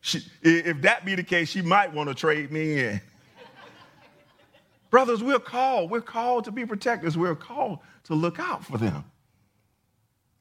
She, 0.00 0.20
if 0.42 0.82
that 0.82 1.04
be 1.04 1.14
the 1.14 1.22
case, 1.22 1.48
she 1.48 1.62
might 1.62 1.92
want 1.92 2.08
to 2.08 2.14
trade 2.14 2.50
me 2.50 2.84
in. 2.84 3.00
Brothers, 4.90 5.22
we're 5.22 5.38
called. 5.38 5.90
We're 5.90 6.00
called 6.00 6.44
to 6.44 6.50
be 6.50 6.64
protectors. 6.66 7.16
We're 7.16 7.34
called 7.36 7.78
to 8.04 8.14
look 8.14 8.40
out 8.40 8.64
for 8.64 8.78
them. 8.78 9.04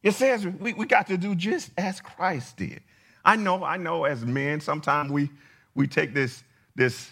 It 0.01 0.13
says 0.13 0.47
we, 0.47 0.73
we 0.73 0.85
got 0.85 1.07
to 1.07 1.17
do 1.17 1.35
just 1.35 1.71
as 1.77 1.99
Christ 1.99 2.57
did. 2.57 2.81
I 3.25 3.35
know, 3.35 3.63
I 3.63 3.77
know 3.77 4.05
as 4.05 4.23
men, 4.23 4.61
sometimes 4.61 5.11
we, 5.11 5.29
we 5.75 5.85
take 5.85 6.13
this, 6.13 6.43
this 6.75 7.09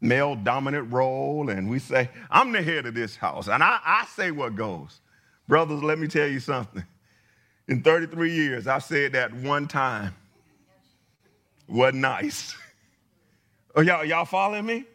male 0.00 0.36
dominant 0.36 0.92
role 0.92 1.50
and 1.50 1.68
we 1.68 1.78
say, 1.78 2.10
I'm 2.30 2.52
the 2.52 2.62
head 2.62 2.86
of 2.86 2.94
this 2.94 3.16
house 3.16 3.48
and 3.48 3.62
I, 3.62 3.80
I 3.84 4.06
say 4.14 4.30
what 4.30 4.54
goes. 4.54 5.00
Brothers, 5.48 5.82
let 5.82 5.98
me 5.98 6.06
tell 6.06 6.28
you 6.28 6.40
something. 6.40 6.84
In 7.68 7.82
33 7.82 8.32
years, 8.32 8.66
I 8.66 8.78
said 8.78 9.12
that 9.12 9.32
one 9.34 9.66
time. 9.66 10.14
What 11.66 11.94
nice. 11.94 12.56
Oh, 13.76 13.80
y'all, 13.80 14.04
y'all 14.04 14.24
following 14.24 14.66
me? 14.66 14.86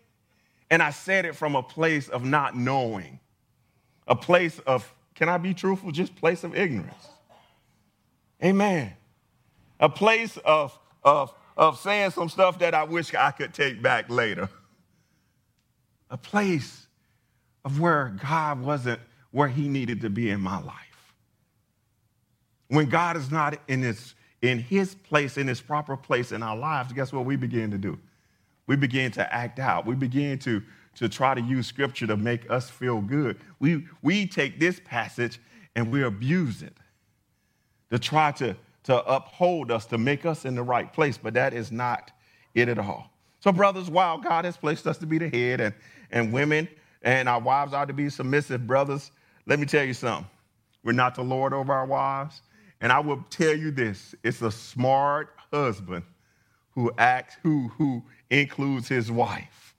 And 0.69 0.83
I 0.83 0.89
said 0.89 1.25
it 1.25 1.35
from 1.35 1.55
a 1.55 1.63
place 1.63 2.09
of 2.09 2.25
not 2.25 2.57
knowing, 2.57 3.19
a 4.07 4.15
place 4.15 4.59
of, 4.65 4.93
can 5.15 5.29
I 5.29 5.37
be 5.37 5.53
truthful? 5.53 5.91
Just 5.91 6.15
place 6.17 6.43
of 6.43 6.53
ignorance. 6.53 7.07
Amen. 8.43 8.91
A 9.79 9.87
place 9.87 10.35
of, 10.37 10.77
of, 11.03 11.33
of 11.55 11.79
saying 11.79 12.11
some 12.11 12.27
stuff 12.27 12.59
that 12.59 12.73
I 12.73 12.83
wish 12.83 13.13
I 13.13 13.31
could 13.31 13.53
take 13.53 13.81
back 13.81 14.09
later. 14.09 14.49
A 16.13 16.17
place 16.17 16.85
of 17.65 17.79
where 17.79 18.15
God 18.21 18.61
wasn't 18.61 18.99
where 19.31 19.47
he 19.47 19.67
needed 19.67 20.01
to 20.01 20.11
be 20.11 20.29
in 20.29 20.39
my 20.39 20.61
life. 20.61 21.15
When 22.67 22.87
God 22.87 23.17
is 23.17 23.31
not 23.31 23.59
in 23.67 23.81
his, 23.81 24.13
in 24.43 24.59
his 24.59 24.93
place, 24.93 25.37
in 25.37 25.47
his 25.47 25.59
proper 25.59 25.97
place 25.97 26.31
in 26.31 26.43
our 26.43 26.55
lives, 26.55 26.93
guess 26.93 27.11
what 27.11 27.25
we 27.25 27.35
begin 27.35 27.71
to 27.71 27.79
do? 27.79 27.97
We 28.67 28.75
begin 28.75 29.11
to 29.13 29.33
act 29.33 29.57
out. 29.57 29.87
We 29.87 29.95
begin 29.95 30.37
to, 30.39 30.61
to 30.95 31.09
try 31.09 31.33
to 31.33 31.41
use 31.41 31.65
scripture 31.65 32.05
to 32.05 32.15
make 32.15 32.49
us 32.49 32.69
feel 32.69 33.01
good. 33.01 33.39
We, 33.59 33.87
we 34.03 34.27
take 34.27 34.59
this 34.59 34.79
passage 34.85 35.39
and 35.75 35.91
we 35.91 36.03
abuse 36.03 36.61
it 36.61 36.77
to 37.89 37.97
try 37.97 38.33
to, 38.33 38.55
to 38.83 39.03
uphold 39.05 39.71
us, 39.71 39.87
to 39.87 39.97
make 39.97 40.27
us 40.27 40.45
in 40.45 40.53
the 40.53 40.63
right 40.63 40.93
place, 40.93 41.17
but 41.17 41.33
that 41.33 41.55
is 41.55 41.71
not 41.71 42.11
it 42.53 42.69
at 42.69 42.77
all. 42.77 43.09
So, 43.39 43.51
brothers, 43.51 43.89
while 43.89 44.19
God 44.19 44.45
has 44.45 44.55
placed 44.55 44.87
us 44.87 44.97
to 44.99 45.05
be 45.05 45.17
the 45.17 45.27
head 45.27 45.59
and, 45.59 45.73
and 46.13 46.31
women 46.31 46.69
and 47.01 47.27
our 47.27 47.41
wives 47.41 47.73
are 47.73 47.85
to 47.85 47.91
be 47.91 48.09
submissive, 48.09 48.65
brothers, 48.65 49.11
let 49.45 49.59
me 49.59 49.65
tell 49.65 49.83
you 49.83 49.93
something. 49.93 50.29
We're 50.83 50.93
not 50.93 51.15
the 51.15 51.23
Lord 51.23 51.53
over 51.53 51.73
our 51.73 51.85
wives. 51.85 52.41
And 52.79 52.91
I 52.91 52.99
will 52.99 53.25
tell 53.29 53.53
you 53.53 53.71
this 53.71 54.15
it's 54.23 54.41
a 54.41 54.51
smart 54.51 55.35
husband 55.51 56.03
who 56.71 56.91
acts, 56.97 57.35
who, 57.43 57.69
who 57.77 58.03
includes 58.29 58.87
his 58.87 59.11
wife, 59.11 59.75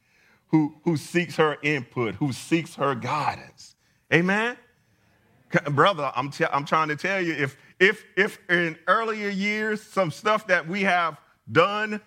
who, 0.49 0.75
who 0.85 0.97
seeks 0.97 1.37
her 1.37 1.57
input, 1.63 2.15
who 2.17 2.33
seeks 2.33 2.75
her 2.75 2.95
guidance. 2.95 3.75
Amen? 4.13 4.57
Brother, 5.71 6.13
I'm, 6.17 6.31
t- 6.31 6.47
I'm 6.53 6.65
trying 6.65 6.89
to 6.89 6.97
tell 6.97 7.21
you 7.21 7.33
if, 7.35 7.57
if, 7.79 8.05
if 8.17 8.39
in 8.49 8.77
earlier 8.87 9.29
years, 9.29 9.83
some 9.83 10.11
stuff 10.11 10.47
that 10.49 10.67
we 10.67 10.83
have 10.83 11.19
done, 11.51 12.01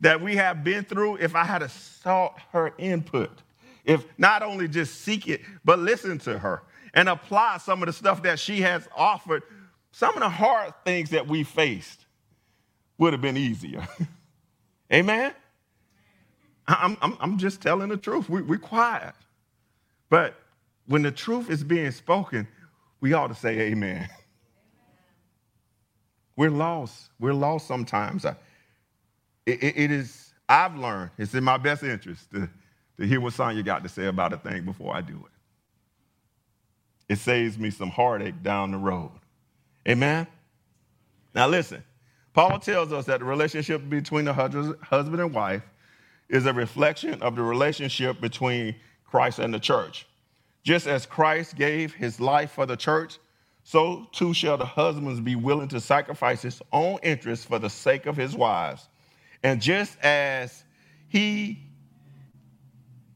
that 0.00 0.20
we 0.20 0.36
have 0.36 0.64
been 0.64 0.84
through, 0.84 1.16
if 1.16 1.34
I 1.34 1.44
had 1.44 1.68
sought 1.70 2.40
her 2.52 2.72
input, 2.78 3.42
if 3.84 4.04
not 4.18 4.42
only 4.42 4.68
just 4.68 5.02
seek 5.02 5.28
it, 5.28 5.42
but 5.64 5.78
listen 5.78 6.18
to 6.20 6.38
her 6.38 6.62
and 6.94 7.08
apply 7.08 7.58
some 7.58 7.82
of 7.82 7.86
the 7.86 7.92
stuff 7.92 8.22
that 8.22 8.38
she 8.38 8.60
has 8.62 8.88
offered, 8.96 9.42
some 9.92 10.14
of 10.14 10.20
the 10.20 10.28
hard 10.28 10.72
things 10.84 11.10
that 11.10 11.26
we 11.26 11.42
faced 11.44 12.06
would 12.98 13.12
have 13.12 13.22
been 13.22 13.36
easier. 13.36 13.86
Amen? 14.92 15.32
I'm, 16.66 16.96
I'm, 17.00 17.16
I'm, 17.20 17.38
just 17.38 17.60
telling 17.60 17.88
the 17.88 17.96
truth. 17.96 18.28
We, 18.28 18.42
we're 18.42 18.58
quiet. 18.58 19.14
But 20.08 20.34
when 20.86 21.02
the 21.02 21.10
truth 21.10 21.50
is 21.50 21.64
being 21.64 21.90
spoken, 21.90 22.46
we 23.00 23.12
ought 23.12 23.28
to 23.28 23.34
say 23.34 23.58
amen. 23.60 24.08
We're 26.36 26.50
lost. 26.50 27.10
We're 27.18 27.34
lost 27.34 27.66
sometimes. 27.66 28.24
It, 29.50 29.76
it, 29.76 29.90
is, 29.90 30.32
I've 30.48 30.76
learned, 30.76 31.10
it's 31.18 31.34
in 31.34 31.44
my 31.44 31.56
best 31.56 31.82
interest 31.82 32.30
to 32.32 32.48
to 33.00 33.06
hear 33.06 33.20
what 33.20 33.32
Sonya 33.32 33.62
got 33.62 33.82
to 33.82 33.88
say 33.88 34.06
about 34.06 34.34
a 34.34 34.36
thing 34.36 34.64
before 34.64 34.94
I 34.94 35.00
do 35.00 35.16
it. 35.16 37.14
It 37.14 37.18
saves 37.18 37.58
me 37.58 37.70
some 37.70 37.88
heartache 37.88 38.42
down 38.42 38.72
the 38.72 38.76
road. 38.76 39.10
Amen? 39.88 40.26
Now, 41.34 41.48
listen, 41.48 41.82
Paul 42.34 42.58
tells 42.58 42.92
us 42.92 43.06
that 43.06 43.20
the 43.20 43.24
relationship 43.24 43.88
between 43.88 44.26
the 44.26 44.34
husband 44.34 45.20
and 45.20 45.34
wife 45.34 45.62
is 46.28 46.44
a 46.44 46.52
reflection 46.52 47.22
of 47.22 47.36
the 47.36 47.42
relationship 47.42 48.20
between 48.20 48.76
Christ 49.04 49.38
and 49.38 49.52
the 49.52 49.58
church. 49.58 50.06
Just 50.62 50.86
as 50.86 51.06
Christ 51.06 51.56
gave 51.56 51.94
his 51.94 52.20
life 52.20 52.52
for 52.52 52.66
the 52.66 52.76
church, 52.76 53.18
so 53.64 54.06
too 54.12 54.34
shall 54.34 54.58
the 54.58 54.66
husbands 54.66 55.20
be 55.20 55.36
willing 55.36 55.68
to 55.68 55.80
sacrifice 55.80 56.42
his 56.42 56.60
own 56.70 56.98
interests 57.02 57.46
for 57.46 57.58
the 57.58 57.70
sake 57.70 58.04
of 58.04 58.16
his 58.16 58.36
wives. 58.36 58.89
And 59.42 59.60
just 59.60 59.98
as 60.00 60.64
he 61.08 61.58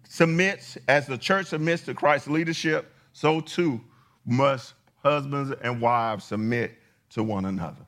submits, 0.09 0.79
as 0.89 1.07
the 1.07 1.19
church 1.19 1.49
submits 1.49 1.85
to 1.85 1.95
Christ's 1.95 2.29
leadership, 2.29 2.93
so 3.13 3.41
too 3.41 3.81
must 4.25 4.75
husbands 5.03 5.55
and 5.63 5.81
wives 5.81 6.25
submit 6.25 6.73
to 7.11 7.23
one 7.23 7.45
another. 7.45 7.87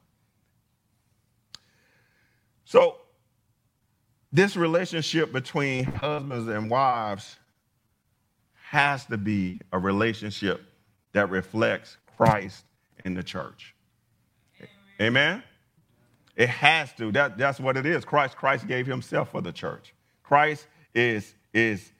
So, 2.64 2.98
this 4.32 4.56
relationship 4.56 5.32
between 5.32 5.84
husbands 5.84 6.48
and 6.48 6.68
wives 6.68 7.36
has 8.70 9.06
to 9.06 9.16
be 9.16 9.60
a 9.72 9.78
relationship 9.78 10.60
that 11.12 11.30
reflects 11.30 11.96
Christ 12.16 12.64
in 13.04 13.14
the 13.14 13.22
church. 13.22 13.74
Amen? 15.00 15.42
It 16.36 16.48
has 16.50 16.92
to. 16.94 17.10
That, 17.12 17.38
that's 17.38 17.58
what 17.58 17.76
it 17.76 17.86
is. 17.86 18.04
Christ, 18.04 18.36
Christ 18.36 18.68
gave 18.68 18.86
himself 18.86 19.30
for 19.30 19.40
the 19.40 19.52
church. 19.52 19.94
Christ 20.22 20.66
is, 20.94 21.34
is 21.54 21.92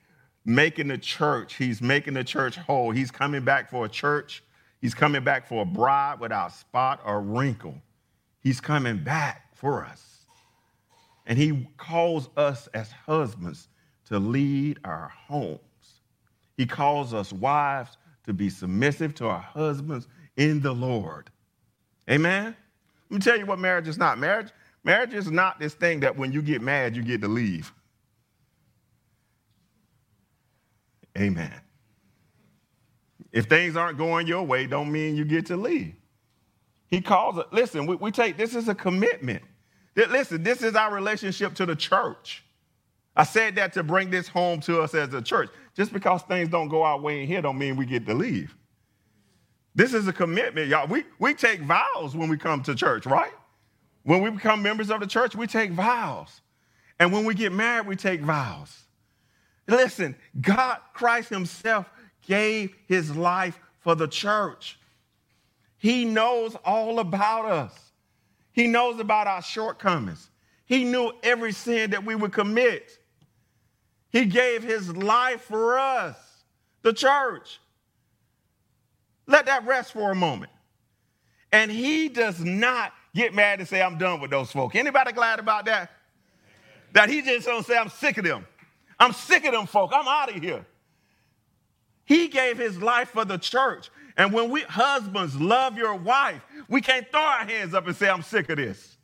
making 0.45 0.87
the 0.87 0.97
church, 0.97 1.55
he's 1.55 1.81
making 1.81 2.13
the 2.13 2.23
church 2.23 2.55
whole. 2.55 2.91
He's 2.91 3.11
coming 3.11 3.43
back 3.43 3.69
for 3.69 3.85
a 3.85 3.89
church. 3.89 4.43
He's 4.79 4.93
coming 4.93 5.23
back 5.23 5.47
for 5.47 5.63
a 5.63 5.65
bride 5.65 6.19
without 6.19 6.53
spot 6.53 7.01
or 7.03 7.19
wrinkle. 7.19 7.75
He's 8.41 8.61
coming 8.61 9.03
back 9.03 9.55
for 9.55 9.83
us. 9.83 10.25
And 11.25 11.37
he 11.37 11.67
calls 11.77 12.29
us 12.37 12.67
as 12.73 12.91
husbands 12.91 13.67
to 14.05 14.19
lead 14.19 14.79
our 14.85 15.11
homes. 15.27 15.59
He 16.55 16.65
calls 16.65 17.13
us 17.13 17.33
wives 17.33 17.97
to 18.25 18.33
be 18.33 18.49
submissive 18.49 19.15
to 19.15 19.27
our 19.27 19.39
husbands 19.39 20.07
in 20.37 20.61
the 20.61 20.73
Lord. 20.73 21.29
Amen? 22.09 22.55
Let 23.09 23.15
me 23.15 23.21
tell 23.21 23.37
you 23.37 23.45
what 23.45 23.59
marriage 23.59 23.87
is 23.87 23.97
not. 23.97 24.19
Marriage, 24.19 24.49
marriage 24.83 25.13
is 25.13 25.31
not 25.31 25.59
this 25.59 25.73
thing 25.73 26.01
that 26.01 26.17
when 26.17 26.31
you 26.31 26.41
get 26.41 26.61
mad, 26.61 26.95
you 26.95 27.03
get 27.03 27.21
to 27.21 27.27
leave. 27.27 27.71
Amen. 31.17 31.53
If 33.31 33.45
things 33.45 33.75
aren't 33.75 33.97
going 33.97 34.27
your 34.27 34.43
way, 34.43 34.67
don't 34.67 34.91
mean 34.91 35.15
you 35.15 35.25
get 35.25 35.45
to 35.47 35.57
leave. 35.57 35.95
He 36.87 37.01
calls 37.01 37.37
it, 37.37 37.47
listen, 37.51 37.85
we, 37.85 37.95
we 37.95 38.11
take 38.11 38.37
this 38.37 38.55
is 38.55 38.67
a 38.69 38.75
commitment. 38.75 39.43
That, 39.95 40.11
Listen, 40.11 40.43
this 40.43 40.63
is 40.63 40.75
our 40.75 40.93
relationship 40.93 41.53
to 41.55 41.65
the 41.65 41.75
church. 41.75 42.43
I 43.15 43.23
said 43.23 43.55
that 43.55 43.73
to 43.73 43.83
bring 43.83 44.11
this 44.11 44.27
home 44.27 44.61
to 44.61 44.81
us 44.81 44.93
as 44.93 45.13
a 45.13 45.21
church. 45.21 45.49
Just 45.75 45.91
because 45.91 46.21
things 46.23 46.49
don't 46.49 46.67
go 46.67 46.83
our 46.83 46.99
way 46.99 47.21
in 47.21 47.27
here 47.27 47.41
don't 47.41 47.57
mean 47.57 47.75
we 47.75 47.85
get 47.85 48.05
to 48.05 48.13
leave. 48.13 48.55
This 49.77 49.93
is 49.93 50.07
a 50.07 50.13
commitment, 50.13 50.69
y'all. 50.69 50.87
We, 50.87 51.03
we 51.19 51.35
take 51.35 51.61
vows 51.61 52.15
when 52.15 52.29
we 52.29 52.37
come 52.37 52.63
to 52.63 52.73
church, 52.73 53.05
right? 53.05 53.31
When 54.01 54.23
we 54.23 54.31
become 54.31 54.63
members 54.63 54.89
of 54.89 55.01
the 55.01 55.05
church, 55.05 55.35
we 55.35 55.45
take 55.45 55.69
vows. 55.69 56.41
And 56.99 57.13
when 57.13 57.25
we 57.25 57.35
get 57.35 57.51
married, 57.51 57.85
we 57.85 57.95
take 57.95 58.21
vows. 58.21 58.75
Listen, 59.67 60.15
God, 60.41 60.79
Christ 60.95 61.29
Himself, 61.29 61.87
gave 62.25 62.73
His 62.87 63.15
life 63.15 63.59
for 63.81 63.93
the 63.93 64.07
church. 64.07 64.79
He 65.77 66.05
knows 66.05 66.55
all 66.65 66.97
about 66.97 67.45
us. 67.45 67.91
He 68.53 68.65
knows 68.65 68.99
about 68.99 69.27
our 69.27 69.43
shortcomings. 69.43 70.31
He 70.65 70.85
knew 70.85 71.11
every 71.21 71.51
sin 71.51 71.91
that 71.91 72.03
we 72.03 72.15
would 72.15 72.33
commit. 72.33 72.97
He 74.09 74.25
gave 74.25 74.63
his 74.63 74.97
life 74.97 75.41
for 75.41 75.77
us, 75.77 76.17
the 76.81 76.93
church. 76.93 77.59
Let 79.27 79.45
that 79.45 79.65
rest 79.65 79.93
for 79.93 80.11
a 80.11 80.15
moment. 80.15 80.51
And 81.51 81.69
he 81.69 82.09
does 82.09 82.39
not 82.39 82.93
get 83.13 83.33
mad 83.33 83.59
and 83.59 83.67
say, 83.67 83.81
I'm 83.81 83.97
done 83.97 84.19
with 84.19 84.31
those 84.31 84.51
folk. 84.51 84.75
Anybody 84.75 85.11
glad 85.11 85.39
about 85.39 85.65
that? 85.65 85.91
That 86.93 87.09
he 87.09 87.21
just 87.21 87.45
don't 87.45 87.65
say, 87.65 87.77
I'm 87.77 87.89
sick 87.89 88.17
of 88.17 88.23
them. 88.23 88.45
I'm 88.99 89.13
sick 89.13 89.45
of 89.45 89.51
them 89.51 89.67
folk. 89.67 89.91
I'm 89.93 90.07
out 90.07 90.35
of 90.35 90.41
here. 90.41 90.65
He 92.05 92.27
gave 92.27 92.57
his 92.57 92.81
life 92.81 93.09
for 93.09 93.25
the 93.25 93.37
church. 93.37 93.89
And 94.15 94.33
when 94.33 94.49
we 94.49 94.61
husbands 94.61 95.39
love 95.39 95.77
your 95.77 95.95
wife, 95.95 96.41
we 96.67 96.81
can't 96.81 97.09
throw 97.11 97.21
our 97.21 97.45
hands 97.45 97.73
up 97.73 97.85
and 97.85 97.95
say, 97.95 98.09
I'm 98.09 98.23
sick 98.23 98.49
of 98.49 98.57
this. 98.57 98.97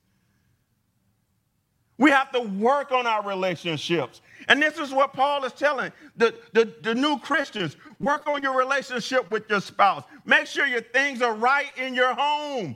We 1.98 2.10
have 2.10 2.32
to 2.32 2.40
work 2.42 2.92
on 2.92 3.06
our 3.06 3.24
relationships. 3.24 4.22
And 4.48 4.62
this 4.62 4.78
is 4.78 4.92
what 4.92 5.14
Paul 5.14 5.44
is 5.46 5.54
telling 5.54 5.92
the, 6.16 6.36
the, 6.54 6.74
the, 6.82 6.96
new 6.96 7.20
Christians 7.20 7.78
work 8.00 8.28
on 8.28 8.42
your 8.42 8.58
relationship 8.58 9.30
with 9.32 9.50
your 9.50 9.62
spouse. 9.62 10.04
Make 10.26 10.48
sure 10.48 10.66
your 10.66 10.82
things 10.82 11.22
are 11.22 11.34
right 11.34 11.72
in 11.78 11.94
your 11.94 12.14
home. 12.14 12.76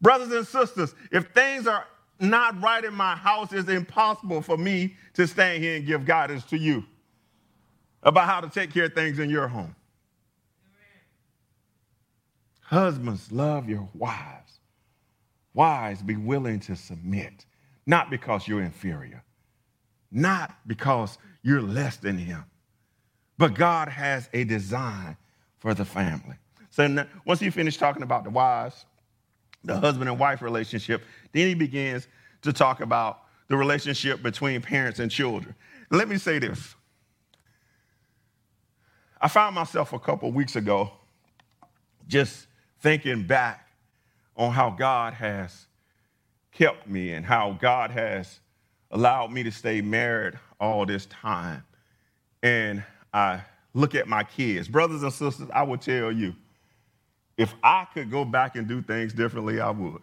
Brothers 0.00 0.32
and 0.32 0.46
sisters, 0.46 0.94
if 1.12 1.26
things 1.32 1.66
are 1.66 1.84
not 2.20 2.60
right 2.62 2.84
in 2.84 2.94
my 2.94 3.16
house, 3.16 3.52
it's 3.52 3.68
impossible 3.68 4.42
for 4.42 4.56
me 4.56 4.96
to 5.14 5.26
stand 5.26 5.62
here 5.62 5.76
and 5.76 5.86
give 5.86 6.04
guidance 6.04 6.44
to 6.44 6.58
you 6.58 6.84
about 8.02 8.26
how 8.26 8.40
to 8.40 8.48
take 8.48 8.72
care 8.72 8.84
of 8.84 8.94
things 8.94 9.18
in 9.18 9.28
your 9.30 9.48
home. 9.48 9.74
Husbands, 12.62 13.32
love 13.32 13.68
your 13.68 13.88
wives. 13.94 14.60
Wives, 15.54 16.02
be 16.02 16.16
willing 16.16 16.60
to 16.60 16.76
submit, 16.76 17.44
not 17.84 18.10
because 18.10 18.46
you're 18.46 18.62
inferior, 18.62 19.24
not 20.10 20.54
because 20.66 21.18
you're 21.42 21.62
less 21.62 21.96
than 21.96 22.18
him, 22.18 22.44
but 23.38 23.54
God 23.54 23.88
has 23.88 24.28
a 24.32 24.44
design 24.44 25.16
for 25.58 25.74
the 25.74 25.84
family. 25.84 26.36
So 26.70 26.86
now, 26.86 27.06
once 27.24 27.42
you 27.42 27.50
finish 27.50 27.76
talking 27.76 28.02
about 28.02 28.24
the 28.24 28.30
wives, 28.30 28.84
the 29.64 29.78
husband 29.78 30.08
and 30.08 30.18
wife 30.18 30.42
relationship, 30.42 31.02
then 31.32 31.48
he 31.48 31.54
begins 31.54 32.08
to 32.42 32.52
talk 32.52 32.80
about 32.80 33.20
the 33.48 33.56
relationship 33.56 34.22
between 34.22 34.62
parents 34.62 34.98
and 34.98 35.10
children. 35.10 35.54
Let 35.90 36.08
me 36.08 36.18
say 36.18 36.38
this. 36.38 36.74
I 39.20 39.28
found 39.28 39.54
myself 39.54 39.92
a 39.92 39.98
couple 39.98 40.30
weeks 40.32 40.56
ago 40.56 40.92
just 42.08 42.46
thinking 42.80 43.26
back 43.26 43.68
on 44.36 44.52
how 44.52 44.70
God 44.70 45.12
has 45.14 45.66
kept 46.52 46.88
me 46.88 47.12
and 47.12 47.26
how 47.26 47.58
God 47.60 47.90
has 47.90 48.40
allowed 48.90 49.32
me 49.32 49.42
to 49.44 49.52
stay 49.52 49.80
married 49.80 50.38
all 50.60 50.86
this 50.86 51.06
time. 51.06 51.64
And 52.42 52.82
I 53.12 53.42
look 53.74 53.94
at 53.94 54.08
my 54.08 54.24
kids. 54.24 54.68
Brothers 54.68 55.02
and 55.02 55.12
sisters, 55.12 55.48
I 55.52 55.62
will 55.62 55.78
tell 55.78 56.12
you, 56.12 56.34
if 57.36 57.54
I 57.62 57.86
could 57.94 58.10
go 58.10 58.24
back 58.24 58.56
and 58.56 58.68
do 58.68 58.82
things 58.82 59.12
differently, 59.12 59.60
I 59.60 59.70
would. 59.70 60.02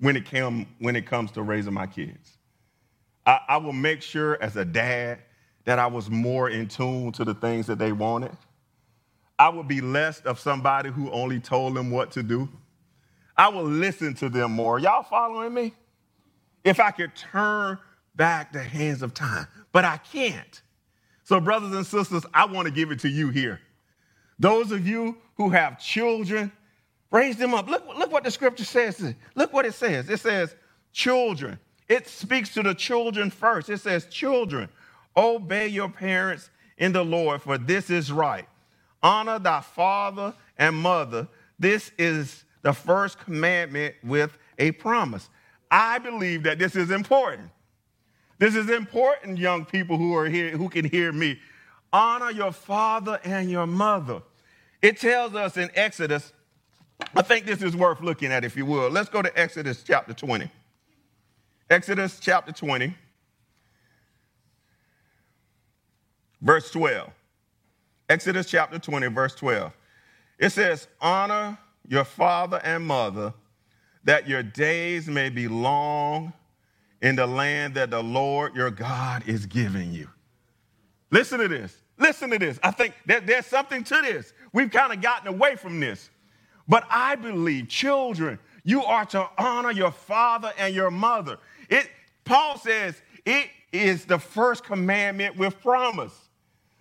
When 0.00 0.16
it, 0.16 0.24
came, 0.26 0.66
when 0.80 0.96
it 0.96 1.06
comes 1.06 1.32
to 1.32 1.42
raising 1.42 1.74
my 1.74 1.86
kids, 1.86 2.36
I, 3.26 3.40
I 3.48 3.56
will 3.58 3.72
make 3.72 4.02
sure 4.02 4.38
as 4.42 4.56
a 4.56 4.64
dad 4.64 5.20
that 5.64 5.78
I 5.78 5.86
was 5.86 6.10
more 6.10 6.50
in 6.50 6.68
tune 6.68 7.12
to 7.12 7.24
the 7.24 7.34
things 7.34 7.66
that 7.68 7.78
they 7.78 7.92
wanted. 7.92 8.36
I 9.38 9.48
would 9.48 9.68
be 9.68 9.80
less 9.80 10.20
of 10.22 10.40
somebody 10.40 10.90
who 10.90 11.10
only 11.10 11.40
told 11.40 11.74
them 11.76 11.90
what 11.90 12.12
to 12.12 12.22
do. 12.22 12.48
I 13.36 13.48
will 13.48 13.64
listen 13.64 14.14
to 14.14 14.28
them 14.28 14.52
more. 14.52 14.78
Y'all 14.78 15.02
following 15.04 15.54
me? 15.54 15.72
If 16.64 16.80
I 16.80 16.90
could 16.90 17.14
turn 17.14 17.78
back 18.14 18.52
the 18.52 18.62
hands 18.62 19.02
of 19.02 19.14
time, 19.14 19.46
but 19.72 19.84
I 19.84 19.96
can't. 19.96 20.62
So, 21.24 21.40
brothers 21.40 21.72
and 21.72 21.86
sisters, 21.86 22.24
I 22.34 22.46
want 22.46 22.66
to 22.66 22.72
give 22.72 22.90
it 22.90 23.00
to 23.00 23.08
you 23.08 23.30
here. 23.30 23.60
Those 24.38 24.72
of 24.72 24.86
you 24.86 25.16
who 25.36 25.50
have 25.50 25.80
children, 25.80 26.52
raise 27.10 27.36
them 27.36 27.54
up. 27.54 27.68
Look, 27.68 27.86
look 27.96 28.12
what 28.12 28.24
the 28.24 28.30
scripture 28.30 28.64
says. 28.64 29.14
Look 29.34 29.52
what 29.52 29.64
it 29.64 29.74
says. 29.74 30.10
It 30.10 30.20
says, 30.20 30.54
children. 30.92 31.58
It 31.88 32.08
speaks 32.08 32.54
to 32.54 32.62
the 32.62 32.74
children 32.74 33.30
first. 33.30 33.68
It 33.68 33.80
says, 33.80 34.06
children, 34.06 34.68
obey 35.16 35.68
your 35.68 35.88
parents 35.88 36.50
in 36.78 36.92
the 36.92 37.04
Lord, 37.04 37.42
for 37.42 37.58
this 37.58 37.90
is 37.90 38.10
right. 38.10 38.46
Honor 39.02 39.38
thy 39.38 39.60
father 39.60 40.34
and 40.58 40.76
mother. 40.76 41.28
This 41.58 41.92
is 41.98 42.44
the 42.62 42.72
first 42.72 43.18
commandment 43.18 43.94
with 44.02 44.36
a 44.58 44.72
promise. 44.72 45.28
I 45.72 45.98
believe 45.98 46.42
that 46.42 46.58
this 46.58 46.76
is 46.76 46.90
important. 46.90 47.48
This 48.38 48.54
is 48.54 48.68
important, 48.68 49.38
young 49.38 49.64
people 49.64 49.96
who 49.96 50.14
are 50.14 50.28
here, 50.28 50.50
who 50.50 50.68
can 50.68 50.84
hear 50.84 51.12
me. 51.12 51.38
Honor 51.92 52.30
your 52.30 52.52
father 52.52 53.18
and 53.24 53.50
your 53.50 53.66
mother. 53.66 54.20
It 54.82 55.00
tells 55.00 55.34
us 55.34 55.56
in 55.56 55.70
Exodus, 55.74 56.32
I 57.14 57.22
think 57.22 57.46
this 57.46 57.62
is 57.62 57.74
worth 57.74 58.02
looking 58.02 58.30
at, 58.30 58.44
if 58.44 58.54
you 58.54 58.66
will. 58.66 58.90
Let's 58.90 59.08
go 59.08 59.22
to 59.22 59.38
Exodus 59.38 59.82
chapter 59.82 60.12
20. 60.12 60.50
Exodus 61.70 62.20
chapter 62.20 62.52
20, 62.52 62.94
verse 66.42 66.70
12. 66.70 67.10
Exodus 68.10 68.50
chapter 68.50 68.78
20, 68.78 69.06
verse 69.06 69.34
12. 69.36 69.72
It 70.38 70.50
says, 70.50 70.86
Honor 71.00 71.56
your 71.88 72.04
father 72.04 72.60
and 72.62 72.84
mother, 72.86 73.32
that 74.04 74.28
your 74.28 74.42
days 74.42 75.06
may 75.06 75.28
be 75.28 75.48
long 75.48 76.32
in 77.00 77.16
the 77.16 77.26
land 77.26 77.74
that 77.74 77.90
the 77.90 78.02
Lord 78.02 78.54
your 78.54 78.70
God 78.70 79.24
is 79.26 79.46
giving 79.46 79.92
you. 79.92 80.08
Listen 81.10 81.38
to 81.40 81.48
this. 81.48 81.76
Listen 81.98 82.30
to 82.30 82.38
this. 82.38 82.58
I 82.62 82.70
think 82.70 82.94
that 83.06 83.26
there's 83.26 83.46
something 83.46 83.84
to 83.84 84.00
this. 84.02 84.32
We've 84.52 84.70
kind 84.70 84.92
of 84.92 85.00
gotten 85.00 85.28
away 85.28 85.56
from 85.56 85.78
this. 85.78 86.10
But 86.68 86.84
I 86.90 87.16
believe, 87.16 87.68
children, 87.68 88.38
you 88.64 88.84
are 88.84 89.04
to 89.06 89.28
honor 89.36 89.72
your 89.72 89.90
father 89.90 90.52
and 90.58 90.74
your 90.74 90.90
mother. 90.90 91.38
It, 91.68 91.90
Paul 92.24 92.58
says 92.58 93.00
it 93.26 93.48
is 93.72 94.04
the 94.04 94.18
first 94.18 94.64
commandment 94.64 95.36
with 95.36 95.60
promise. 95.60 96.14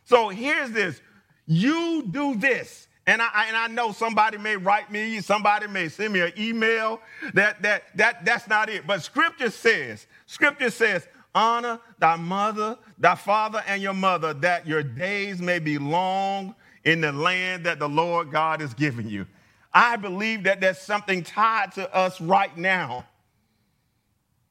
So 0.04 0.30
here's 0.30 0.72
this 0.72 1.02
you 1.46 2.08
do 2.10 2.36
this. 2.36 2.88
And 3.08 3.22
I, 3.22 3.46
and 3.48 3.58
I 3.58 3.68
know 3.68 3.92
somebody 3.92 4.38
may 4.38 4.56
write 4.56 4.92
me, 4.92 5.22
somebody 5.22 5.68
may 5.68 5.90
send 5.90 6.14
me 6.14 6.22
an 6.22 6.34
email. 6.38 7.02
That, 7.34 7.62
that, 7.64 7.84
that, 7.96 8.26
that's 8.26 8.48
not 8.48 8.70
it. 8.70 8.86
But 8.86 9.02
scripture 9.02 9.50
says, 9.50 10.06
scripture 10.28 10.70
says, 10.70 11.08
honor 11.34 11.80
thy 11.98 12.16
mother, 12.16 12.78
thy 12.98 13.16
father, 13.16 13.64
and 13.68 13.82
your 13.82 13.94
mother, 13.94 14.34
that 14.36 14.68
your 14.68 14.84
days 14.84 15.42
may 15.42 15.60
be 15.60 15.78
long 15.78 16.54
in 16.84 17.02
the 17.02 17.12
land 17.12 17.66
that 17.66 17.80
the 17.80 17.90
Lord 17.90 18.32
God 18.32 18.62
is 18.62 18.74
giving 18.74 19.10
you. 19.10 19.26
I 19.74 19.96
believe 19.96 20.44
that 20.44 20.62
there's 20.62 20.80
something 20.80 21.24
tied 21.24 21.72
to 21.74 21.94
us 21.96 22.20
right 22.20 22.56
now. 22.56 23.06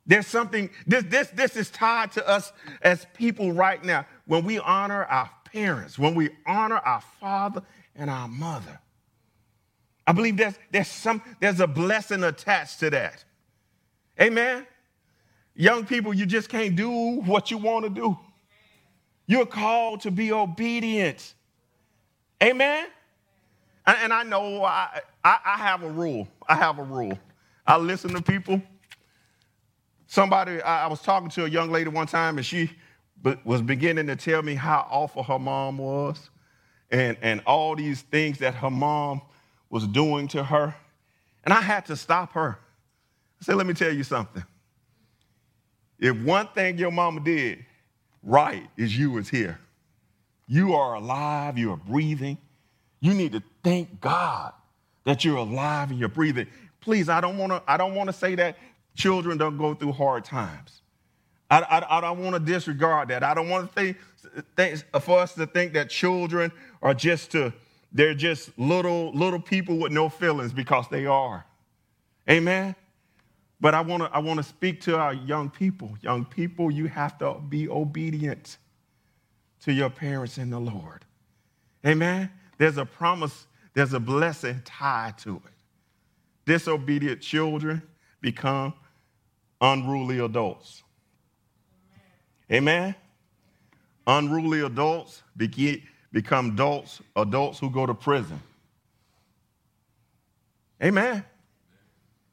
There's 0.07 0.27
something, 0.27 0.71
this, 0.87 1.05
this, 1.05 1.29
this 1.29 1.57
is 1.57 1.71
tied 1.71 2.13
to 2.13 2.27
us 2.27 2.53
as 2.83 3.07
people 3.15 3.53
right 3.53 3.85
now. 3.85 4.07
When 4.27 4.45
we 4.45 4.59
honor 4.59 5.05
our 5.05 5.31
parents, 5.45 5.99
when 5.99 6.15
we 6.15 6.31
honor 6.47 6.79
our 6.79 7.03
father 7.21 7.63
and 7.96 8.11
our 8.11 8.29
mother, 8.29 8.79
I 10.07 10.12
believe 10.12 10.37
there's, 10.37 10.55
there's, 10.70 10.88
some, 10.88 11.22
there's 11.40 11.61
a 11.61 11.66
blessing 11.66 12.24
attached 12.24 12.81
to 12.81 12.90
that. 12.90 13.24
Amen? 14.20 14.66
Young 15.55 15.85
people, 15.85 16.12
you 16.12 16.26
just 16.26 16.48
can't 16.48 16.74
do 16.74 16.90
what 17.20 17.50
you 17.50 17.59
want 17.59 17.85
to 17.85 17.90
do. 17.90 18.18
You're 19.26 19.46
called 19.46 20.00
to 20.00 20.11
be 20.11 20.33
obedient. 20.33 21.35
Amen? 22.42 22.87
And, 23.87 24.12
I 24.12 24.22
know 24.22 24.64
I, 24.64 25.00
I, 25.24 25.57
have 25.57 25.83
a 25.83 25.90
rule. 25.90 26.29
I 26.48 26.55
have 26.55 26.79
a 26.79 26.83
rule. 26.83 27.18
I 27.66 27.76
listen 27.76 28.12
to 28.14 28.22
people. 28.22 28.61
Somebody, 30.07 30.61
I 30.62 30.87
was 30.87 31.00
talking 31.03 31.29
to 31.31 31.44
a 31.44 31.48
young 31.48 31.70
lady 31.70 31.88
one 31.88 32.07
time, 32.07 32.37
and 32.37 32.44
she 32.44 32.70
was 33.44 33.62
beginning 33.62 34.07
to 34.09 34.16
tell 34.16 34.42
me 34.42 34.55
how 34.55 34.87
awful 34.90 35.22
her 35.22 35.38
mom 35.38 35.79
was 35.79 36.31
and, 36.90 37.16
and 37.22 37.40
all 37.46 37.76
these 37.76 38.03
things 38.03 38.38
that 38.38 38.55
her 38.55 38.70
mom 38.70 39.22
was 39.68 39.87
doing 39.87 40.29
to 40.29 40.42
her. 40.42 40.74
And 41.44 41.55
I 41.55 41.61
had 41.61 41.87
to 41.87 41.96
stop 41.96 42.33
her. 42.33 42.59
I 43.40 43.44
said, 43.44 43.57
let 43.57 43.66
me 43.66 43.74
tell 43.74 43.92
you 43.92 44.05
something. 44.05 44.44
If 45.98 46.16
one 46.22 46.48
thing 46.48 46.79
your 46.79 46.90
mama 46.90 47.20
did 47.20 47.64
right 48.22 48.68
is 48.76 48.96
you 48.96 49.12
was 49.12 49.29
here. 49.29 49.59
You 50.46 50.74
are 50.74 50.94
alive, 50.94 51.57
you 51.57 51.70
are 51.72 51.76
breathing. 51.76 52.37
You 53.00 53.14
need 53.14 53.33
to 53.33 53.42
thank 53.62 54.00
God 54.00 54.53
that 55.05 55.24
you're 55.24 55.37
alive 55.37 55.90
and 55.90 55.98
you're 55.98 56.09
breathing. 56.09 56.46
Please, 56.81 57.09
I 57.09 57.20
don't 57.20 57.38
want 57.38 57.53
to 57.53 57.62
I 57.66 57.76
don't 57.76 57.94
want 57.94 58.09
to 58.09 58.12
say 58.12 58.35
that 58.35 58.57
children 58.96 59.38
don't 59.38 59.57
go 59.57 59.74
through 59.74 59.92
hard 59.92 60.24
times. 60.24 60.80
I, 61.51 61.61
I, 61.61 61.99
I 61.99 62.01
don't 62.01 62.23
want 62.23 62.35
to 62.35 62.41
disregard 62.53 63.09
that. 63.09 63.23
I 63.25 63.35
don't 63.35 63.49
want 63.49 63.69
to 63.69 63.73
think, 63.81 63.97
think 64.57 64.85
for 65.03 65.19
us 65.19 65.35
to 65.35 65.47
think 65.47 65.73
that 65.75 65.91
children 65.91 66.53
are 66.83 66.95
just 66.95 67.33
to 67.33 67.53
they're 67.93 68.15
just 68.15 68.57
little 68.57 69.13
little 69.13 69.41
people 69.41 69.79
with 69.79 69.91
no 69.91 70.09
feelings 70.09 70.53
because 70.53 70.87
they 70.89 71.07
are. 71.07 71.45
Amen. 72.29 72.77
But 73.61 73.75
I 73.75 73.81
want 73.81 74.05
to 74.05 74.11
I 74.15 74.21
want 74.21 74.39
to 74.39 74.45
speak 74.45 74.81
to 74.83 74.97
our 74.97 75.13
young 75.13 75.51
people. 75.51 75.97
Young 76.01 76.25
people, 76.25 76.71
you 76.71 76.87
have 76.87 77.19
to 77.19 77.41
be 77.49 77.69
obedient 77.69 78.59
to 79.63 79.73
your 79.73 79.91
parents 79.91 80.39
in 80.39 80.51
the 80.51 80.61
Lord. 80.61 81.05
Amen. 81.85 82.31
There's 82.59 82.77
a 82.77 82.87
promise, 82.87 83.47
there's 83.75 83.93
a 83.93 84.01
blessing 84.01 84.63
tied 84.65 85.19
to 85.19 85.37
it. 85.37 85.53
Disobedient 86.47 87.21
children 87.21 87.83
become 88.21 88.75
unruly 89.61 90.19
adults. 90.19 90.83
Amen. 92.53 92.95
Unruly 94.07 94.61
adults 94.63 95.23
become 96.13 96.51
adults, 96.51 97.01
adults 97.17 97.59
who 97.59 97.71
go 97.71 97.87
to 97.87 97.95
prison. 97.95 98.41
Amen. 100.83 101.25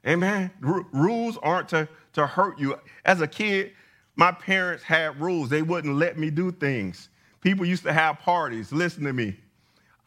Amen. 0.06 0.52
R- 0.66 0.86
rules 0.92 1.38
aren't 1.38 1.70
to, 1.70 1.88
to 2.14 2.26
hurt 2.26 2.60
you. 2.60 2.80
As 3.06 3.22
a 3.22 3.28
kid, 3.28 3.74
my 4.16 4.32
parents 4.32 4.84
had 4.84 5.20
rules. 5.20 5.50
They 5.50 5.62
wouldn't 5.62 5.96
let 5.96 6.18
me 6.18 6.30
do 6.30 6.52
things. 6.52 7.10
People 7.42 7.66
used 7.66 7.84
to 7.84 7.94
have 7.94 8.20
parties. 8.20 8.72
Listen 8.72 9.04
to 9.04 9.14
me. 9.14 9.36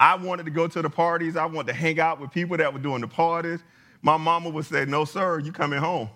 I 0.01 0.16
wanted 0.16 0.46
to 0.46 0.51
go 0.51 0.66
to 0.66 0.83
the 0.83 0.90
parties. 0.90 1.37
I 1.37 1.44
wanted 1.44 1.68
to 1.68 1.75
hang 1.75 2.01
out 2.01 2.20
with 2.20 2.33
people 2.33 2.57
that 2.57 2.73
were 2.73 2.81
doing 2.81 3.03
the 3.03 3.09
parties. 3.09 3.62
My 4.03 4.16
mama 4.16 4.49
would 4.49 4.64
say, 4.64 4.87
No, 4.87 5.05
sir, 5.05 5.38
you 5.38 5.53
coming 5.53 5.79
home. 5.79 6.09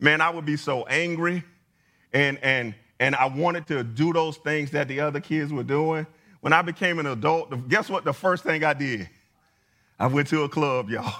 Man, 0.00 0.20
I 0.20 0.30
would 0.30 0.44
be 0.44 0.56
so 0.56 0.84
angry. 0.86 1.44
And, 2.12 2.38
and, 2.42 2.74
and 3.02 3.16
I 3.16 3.26
wanted 3.26 3.66
to 3.66 3.82
do 3.82 4.12
those 4.12 4.36
things 4.36 4.70
that 4.70 4.86
the 4.86 5.00
other 5.00 5.18
kids 5.18 5.52
were 5.52 5.64
doing. 5.64 6.06
When 6.40 6.52
I 6.52 6.62
became 6.62 7.00
an 7.00 7.06
adult, 7.06 7.68
guess 7.68 7.90
what 7.90 8.04
the 8.04 8.12
first 8.12 8.44
thing 8.44 8.62
I 8.62 8.74
did? 8.74 9.10
I 9.98 10.06
went 10.06 10.28
to 10.28 10.44
a 10.44 10.48
club, 10.48 10.88
y'all. 10.88 11.12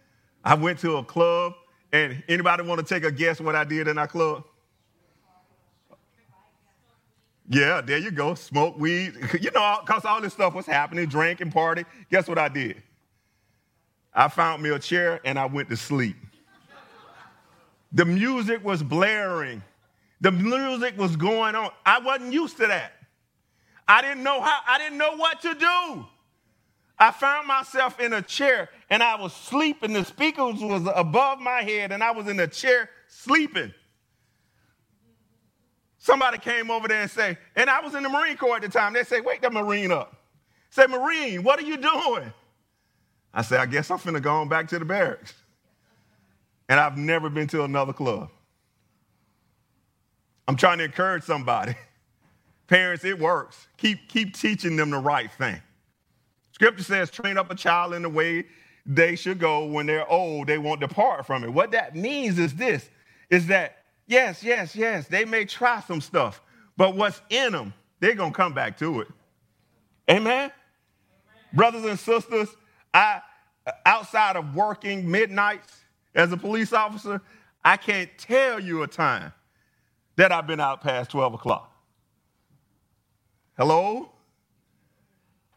I 0.44 0.52
went 0.52 0.80
to 0.80 0.98
a 0.98 1.04
club, 1.04 1.54
and 1.94 2.22
anybody 2.28 2.62
want 2.62 2.86
to 2.86 2.94
take 2.94 3.04
a 3.04 3.10
guess 3.10 3.40
what 3.40 3.56
I 3.56 3.64
did 3.64 3.88
in 3.88 3.96
that 3.96 4.10
club? 4.10 4.44
Yeah, 7.48 7.80
there 7.80 7.96
you 7.96 8.10
go. 8.10 8.34
Smoke 8.34 8.78
weed. 8.78 9.14
You 9.40 9.50
know, 9.50 9.78
because 9.80 10.04
all 10.04 10.20
this 10.20 10.34
stuff 10.34 10.52
was 10.52 10.66
happening, 10.66 11.06
drink 11.08 11.40
and 11.40 11.50
party. 11.50 11.86
Guess 12.10 12.28
what 12.28 12.36
I 12.36 12.48
did? 12.48 12.82
I 14.12 14.28
found 14.28 14.62
me 14.62 14.68
a 14.68 14.78
chair 14.78 15.20
and 15.24 15.38
I 15.38 15.46
went 15.46 15.70
to 15.70 15.76
sleep. 15.78 16.16
the 17.92 18.04
music 18.04 18.62
was 18.62 18.82
blaring. 18.82 19.62
The 20.20 20.30
music 20.30 20.98
was 20.98 21.16
going 21.16 21.54
on. 21.54 21.70
I 21.84 21.98
wasn't 21.98 22.32
used 22.32 22.58
to 22.58 22.66
that. 22.66 22.92
I 23.88 24.02
didn't 24.02 24.22
know 24.22 24.40
how, 24.40 24.60
I 24.66 24.78
didn't 24.78 24.98
know 24.98 25.16
what 25.16 25.40
to 25.42 25.54
do. 25.54 26.06
I 26.98 27.10
found 27.10 27.48
myself 27.48 27.98
in 27.98 28.12
a 28.12 28.20
chair 28.20 28.68
and 28.90 29.02
I 29.02 29.16
was 29.16 29.32
sleeping. 29.32 29.94
The 29.94 30.04
speakers 30.04 30.60
was 30.60 30.86
above 30.94 31.40
my 31.40 31.62
head 31.62 31.92
and 31.92 32.04
I 32.04 32.10
was 32.10 32.28
in 32.28 32.38
a 32.38 32.46
chair 32.46 32.90
sleeping. 33.08 33.72
Somebody 35.98 36.38
came 36.38 36.70
over 36.70 36.88
there 36.88 37.02
and 37.02 37.10
say, 37.10 37.38
and 37.56 37.68
I 37.68 37.80
was 37.80 37.94
in 37.94 38.02
the 38.02 38.08
Marine 38.08 38.36
Corps 38.36 38.56
at 38.56 38.62
the 38.62 38.68
time. 38.68 38.92
They 38.92 39.02
say, 39.04 39.20
wake 39.20 39.40
that 39.42 39.52
Marine 39.52 39.92
up. 39.92 40.16
Say, 40.70 40.86
Marine, 40.86 41.42
what 41.42 41.58
are 41.58 41.64
you 41.64 41.76
doing? 41.76 42.32
I 43.32 43.42
said, 43.42 43.60
I 43.60 43.66
guess 43.66 43.90
I'm 43.90 43.98
finna 43.98 44.20
go 44.20 44.34
on 44.36 44.48
back 44.48 44.68
to 44.68 44.78
the 44.78 44.84
barracks. 44.84 45.34
And 46.68 46.78
I've 46.78 46.96
never 46.96 47.28
been 47.28 47.48
to 47.48 47.64
another 47.64 47.92
club. 47.92 48.30
I'm 50.50 50.56
trying 50.56 50.78
to 50.78 50.84
encourage 50.84 51.22
somebody. 51.22 51.76
Parents, 52.66 53.04
it 53.04 53.16
works. 53.16 53.68
Keep, 53.76 54.08
keep 54.08 54.36
teaching 54.36 54.74
them 54.74 54.90
the 54.90 54.98
right 54.98 55.30
thing. 55.30 55.62
Scripture 56.50 56.82
says, 56.82 57.08
train 57.08 57.38
up 57.38 57.52
a 57.52 57.54
child 57.54 57.94
in 57.94 58.02
the 58.02 58.08
way 58.08 58.46
they 58.84 59.14
should 59.14 59.38
go. 59.38 59.66
When 59.66 59.86
they're 59.86 60.10
old, 60.10 60.48
they 60.48 60.58
won't 60.58 60.80
depart 60.80 61.24
from 61.24 61.44
it. 61.44 61.52
What 61.52 61.70
that 61.70 61.94
means 61.94 62.40
is 62.40 62.52
this 62.56 62.90
is 63.30 63.46
that, 63.46 63.84
yes, 64.08 64.42
yes, 64.42 64.74
yes, 64.74 65.06
they 65.06 65.24
may 65.24 65.44
try 65.44 65.78
some 65.82 66.00
stuff, 66.00 66.42
but 66.76 66.96
what's 66.96 67.22
in 67.30 67.52
them, 67.52 67.72
they're 68.00 68.16
going 68.16 68.32
to 68.32 68.36
come 68.36 68.52
back 68.52 68.76
to 68.78 69.02
it. 69.02 69.08
Amen? 70.10 70.26
Amen? 70.26 70.52
Brothers 71.52 71.84
and 71.84 71.96
sisters, 71.96 72.48
I, 72.92 73.20
outside 73.86 74.34
of 74.34 74.56
working 74.56 75.08
midnights 75.08 75.84
as 76.12 76.32
a 76.32 76.36
police 76.36 76.72
officer, 76.72 77.22
I 77.64 77.76
can't 77.76 78.10
tell 78.18 78.58
you 78.58 78.82
a 78.82 78.88
time 78.88 79.32
that 80.20 80.32
I've 80.32 80.46
been 80.46 80.60
out 80.60 80.82
past 80.82 81.10
12 81.12 81.32
o'clock. 81.32 81.72
Hello? 83.56 84.10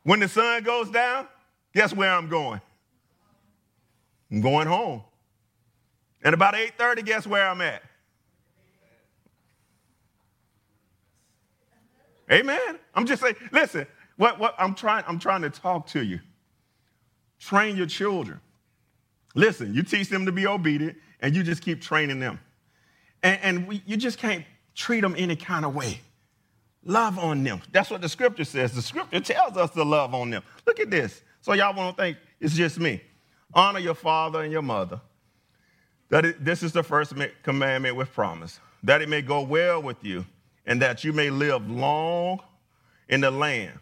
When 0.03 0.21
the 0.21 0.29
sun 0.29 0.63
goes 0.63 0.89
down, 0.89 1.27
guess 1.75 1.93
where 1.93 2.09
I'm 2.09 2.29
going? 2.29 2.61
I'm 4.31 4.39
going 4.39 4.67
home. 4.67 5.03
And 6.23 6.33
about 6.33 6.53
8:30, 6.53 7.03
guess 7.03 7.27
where 7.27 7.45
I'm 7.45 7.59
at? 7.59 7.83
Amen. 12.31 12.79
I'm 12.95 13.05
just 13.05 13.21
saying, 13.21 13.35
listen, 13.51 13.85
what, 14.15 14.39
what 14.39 14.55
I'm 14.57 14.75
trying, 14.75 15.03
I'm 15.09 15.19
trying 15.19 15.41
to 15.41 15.49
talk 15.49 15.87
to 15.87 16.01
you. 16.01 16.21
Train 17.37 17.75
your 17.75 17.85
children. 17.85 18.39
Listen, 19.35 19.73
you 19.73 19.83
teach 19.83 20.07
them 20.07 20.25
to 20.25 20.31
be 20.31 20.47
obedient, 20.47 20.97
and 21.19 21.35
you 21.35 21.43
just 21.43 21.61
keep 21.61 21.81
training 21.81 22.21
them. 22.21 22.39
And, 23.23 23.39
and 23.41 23.67
we, 23.67 23.83
you 23.85 23.97
just 23.97 24.17
can't 24.17 24.45
treat 24.75 25.01
them 25.01 25.15
any 25.17 25.35
kind 25.35 25.65
of 25.65 25.75
way. 25.75 25.99
Love 26.85 27.17
on 27.19 27.43
them. 27.43 27.61
That's 27.71 27.89
what 27.89 28.01
the 28.01 28.09
scripture 28.09 28.43
says. 28.43 28.73
The 28.73 28.81
scripture 28.81 29.19
tells 29.21 29.57
us 29.57 29.71
to 29.71 29.83
love 29.83 30.13
on 30.13 30.29
them. 30.29 30.43
Look 30.65 30.79
at 30.79 30.91
this. 30.91 31.21
So 31.41 31.53
y'all 31.53 31.75
won't 31.75 31.97
think 31.97 32.17
it's 32.39 32.55
just 32.55 32.79
me. 32.79 33.01
Honor 33.53 33.79
your 33.79 33.95
father 33.95 34.41
and 34.41 34.51
your 34.51 34.61
mother. 34.61 34.99
That 36.09 36.25
is, 36.25 36.35
this 36.39 36.63
is 36.63 36.73
the 36.73 36.83
first 36.83 37.13
commandment 37.43 37.95
with 37.95 38.11
promise. 38.13 38.59
that 38.83 39.01
it 39.01 39.09
may 39.09 39.21
go 39.21 39.41
well 39.41 39.81
with 39.81 40.03
you, 40.03 40.25
and 40.65 40.81
that 40.81 41.03
you 41.03 41.13
may 41.13 41.29
live 41.29 41.69
long 41.69 42.39
in 43.09 43.21
the 43.21 43.31
land. 43.31 43.79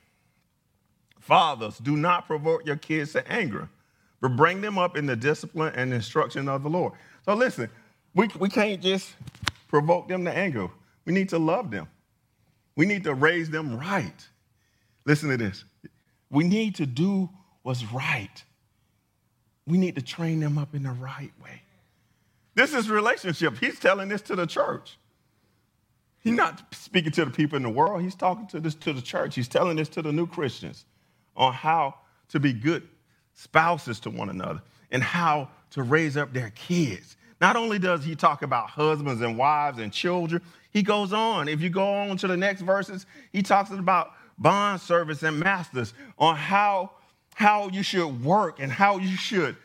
Fathers, 1.19 1.77
do 1.79 1.97
not 1.97 2.27
provoke 2.27 2.65
your 2.65 2.75
kids 2.75 3.13
to 3.13 3.31
anger, 3.31 3.69
but 4.21 4.35
bring 4.35 4.61
them 4.61 4.77
up 4.77 4.97
in 4.97 5.05
the 5.05 5.15
discipline 5.15 5.73
and 5.75 5.93
instruction 5.93 6.47
of 6.47 6.63
the 6.63 6.69
Lord. 6.69 6.93
So 7.25 7.33
listen, 7.33 7.69
we, 8.13 8.29
we 8.39 8.49
can't 8.49 8.81
just 8.81 9.13
provoke 9.67 10.07
them 10.07 10.25
to 10.25 10.31
anger. 10.31 10.69
We 11.05 11.13
need 11.13 11.29
to 11.29 11.39
love 11.39 11.71
them. 11.71 11.87
We 12.75 12.85
need 12.85 13.03
to 13.03 13.13
raise 13.13 13.49
them 13.49 13.77
right. 13.77 14.27
Listen 15.05 15.29
to 15.29 15.37
this. 15.37 15.63
We 16.29 16.43
need 16.43 16.75
to 16.75 16.85
do 16.85 17.29
what's 17.63 17.83
right. 17.91 18.43
We 19.67 19.77
need 19.77 19.95
to 19.95 20.01
train 20.01 20.39
them 20.39 20.57
up 20.57 20.73
in 20.73 20.83
the 20.83 20.91
right 20.91 21.31
way. 21.43 21.61
This 22.55 22.73
is 22.73 22.89
relationship. 22.89 23.57
He's 23.57 23.79
telling 23.79 24.09
this 24.09 24.21
to 24.23 24.35
the 24.35 24.45
church. 24.45 24.97
He's 26.19 26.33
not 26.33 26.73
speaking 26.73 27.11
to 27.13 27.25
the 27.25 27.31
people 27.31 27.57
in 27.57 27.63
the 27.63 27.69
world. 27.69 28.01
He's 28.01 28.15
talking 28.15 28.47
to 28.47 28.59
this 28.59 28.75
to 28.75 28.93
the 28.93 29.01
church. 29.01 29.35
He's 29.35 29.47
telling 29.47 29.77
this 29.77 29.89
to 29.89 30.01
the 30.01 30.11
new 30.11 30.27
Christians 30.27 30.85
on 31.35 31.53
how 31.53 31.95
to 32.29 32.39
be 32.39 32.53
good 32.53 32.87
spouses 33.33 33.99
to 34.01 34.09
one 34.09 34.29
another 34.29 34.61
and 34.91 35.01
how 35.01 35.49
to 35.71 35.83
raise 35.83 36.17
up 36.17 36.33
their 36.33 36.51
kids. 36.51 37.17
Not 37.39 37.55
only 37.55 37.79
does 37.79 38.03
he 38.03 38.15
talk 38.15 38.43
about 38.43 38.69
husbands 38.69 39.21
and 39.21 39.37
wives 39.37 39.79
and 39.79 39.91
children, 39.91 40.41
he 40.71 40.81
goes 40.81 41.13
on. 41.13 41.47
If 41.47 41.61
you 41.61 41.69
go 41.69 41.93
on 41.93 42.17
to 42.17 42.27
the 42.27 42.37
next 42.37 42.61
verses, 42.61 43.05
he 43.31 43.43
talks 43.43 43.69
about 43.71 44.11
bond 44.37 44.81
servants 44.81 45.23
and 45.23 45.39
masters 45.39 45.93
on 46.17 46.35
how, 46.35 46.91
how 47.35 47.69
you 47.69 47.83
should 47.83 48.23
work 48.23 48.59
and 48.59 48.71
how 48.71 48.97
you 48.97 49.15
should 49.15 49.55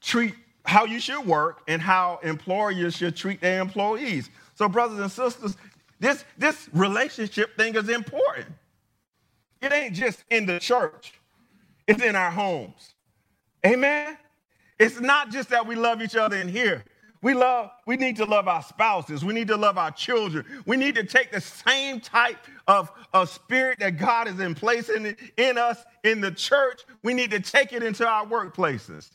treat 0.00 0.34
how 0.68 0.84
you 0.84 1.00
should 1.00 1.24
work 1.24 1.62
and 1.66 1.80
how 1.80 2.20
employers 2.22 2.94
should 2.94 3.16
treat 3.16 3.40
their 3.40 3.58
employees. 3.62 4.28
So, 4.54 4.68
brothers 4.68 4.98
and 4.98 5.10
sisters, 5.10 5.56
this, 5.98 6.26
this 6.36 6.68
relationship 6.74 7.56
thing 7.56 7.74
is 7.74 7.88
important. 7.88 8.48
It 9.62 9.72
ain't 9.72 9.94
just 9.94 10.24
in 10.30 10.44
the 10.44 10.58
church, 10.60 11.14
it's 11.86 12.02
in 12.02 12.14
our 12.14 12.30
homes. 12.30 12.94
Amen? 13.66 14.18
It's 14.78 15.00
not 15.00 15.30
just 15.30 15.48
that 15.48 15.66
we 15.66 15.74
love 15.74 16.02
each 16.02 16.14
other 16.14 16.36
in 16.36 16.48
here. 16.48 16.84
We 17.20 17.34
love, 17.34 17.70
we 17.86 17.96
need 17.96 18.16
to 18.16 18.24
love 18.24 18.46
our 18.46 18.62
spouses. 18.62 19.24
We 19.24 19.34
need 19.34 19.48
to 19.48 19.56
love 19.56 19.76
our 19.76 19.90
children. 19.90 20.44
We 20.66 20.76
need 20.76 20.94
to 20.94 21.04
take 21.04 21.32
the 21.32 21.40
same 21.40 22.00
type 22.00 22.36
of, 22.68 22.92
of 23.12 23.28
spirit 23.28 23.80
that 23.80 23.98
God 23.98 24.28
is 24.28 24.38
in 24.38 24.54
place 24.54 24.88
in, 24.88 25.16
in 25.36 25.58
us 25.58 25.82
in 26.04 26.20
the 26.20 26.30
church. 26.30 26.82
We 27.02 27.14
need 27.14 27.32
to 27.32 27.40
take 27.40 27.72
it 27.72 27.82
into 27.82 28.06
our 28.06 28.24
workplaces. 28.24 29.10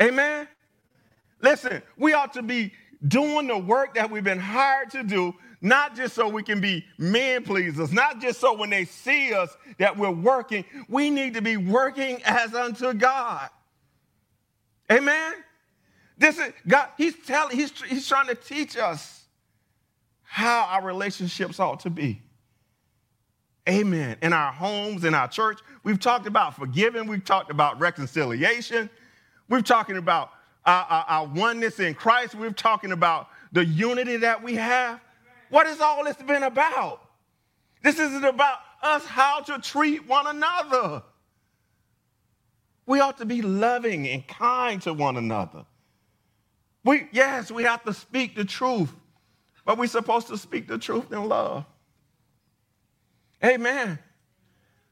Amen. 0.00 0.14
Amen. 0.14 0.48
Listen, 1.42 1.82
we 1.98 2.14
ought 2.14 2.32
to 2.32 2.42
be 2.42 2.72
doing 3.06 3.46
the 3.46 3.58
work 3.58 3.94
that 3.94 4.10
we've 4.10 4.24
been 4.24 4.38
hired 4.38 4.90
to 4.92 5.02
do, 5.02 5.34
not 5.60 5.96
just 5.96 6.14
so 6.14 6.28
we 6.28 6.42
can 6.42 6.60
be 6.60 6.82
men 6.96 7.44
pleasers, 7.44 7.92
not 7.92 8.22
just 8.22 8.40
so 8.40 8.54
when 8.54 8.70
they 8.70 8.86
see 8.86 9.34
us 9.34 9.54
that 9.78 9.98
we're 9.98 10.10
working. 10.10 10.64
We 10.88 11.10
need 11.10 11.34
to 11.34 11.42
be 11.42 11.58
working 11.58 12.22
as 12.24 12.54
unto 12.54 12.94
God. 12.94 13.50
Amen. 14.90 15.34
This 16.18 16.38
is 16.38 16.52
God, 16.66 16.88
he's 16.96 17.14
telling, 17.26 17.56
he's, 17.56 17.70
he's 17.82 18.08
trying 18.08 18.26
to 18.28 18.34
teach 18.34 18.76
us 18.76 19.24
how 20.22 20.66
our 20.66 20.82
relationships 20.82 21.60
ought 21.60 21.80
to 21.80 21.90
be. 21.90 22.22
Amen. 23.68 24.16
In 24.22 24.32
our 24.32 24.52
homes, 24.52 25.04
in 25.04 25.14
our 25.14 25.28
church, 25.28 25.58
we've 25.82 25.98
talked 25.98 26.26
about 26.26 26.56
forgiving, 26.56 27.06
we've 27.06 27.24
talked 27.24 27.50
about 27.50 27.80
reconciliation, 27.80 28.88
we've 29.48 29.64
talking 29.64 29.96
about 29.96 30.30
our, 30.64 30.84
our, 30.84 31.04
our 31.08 31.26
oneness 31.26 31.80
in 31.80 31.94
Christ, 31.94 32.34
we've 32.34 32.54
talking 32.54 32.92
about 32.92 33.28
the 33.52 33.64
unity 33.64 34.16
that 34.18 34.42
we 34.42 34.54
have. 34.54 35.00
What 35.50 35.66
has 35.66 35.80
all 35.80 36.04
this 36.04 36.16
been 36.16 36.44
about? 36.44 37.00
This 37.82 37.98
isn't 37.98 38.24
about 38.24 38.58
us 38.82 39.04
how 39.04 39.40
to 39.40 39.58
treat 39.58 40.06
one 40.06 40.26
another. 40.26 41.02
We 42.86 43.00
ought 43.00 43.18
to 43.18 43.24
be 43.24 43.42
loving 43.42 44.06
and 44.08 44.26
kind 44.26 44.80
to 44.82 44.92
one 44.92 45.16
another. 45.16 45.64
We, 46.86 47.08
yes, 47.10 47.50
we 47.50 47.64
have 47.64 47.82
to 47.82 47.92
speak 47.92 48.36
the 48.36 48.44
truth, 48.44 48.94
but 49.64 49.76
we're 49.76 49.88
supposed 49.88 50.28
to 50.28 50.38
speak 50.38 50.68
the 50.68 50.78
truth 50.78 51.10
in 51.10 51.28
love. 51.28 51.64
Amen. 53.44 53.98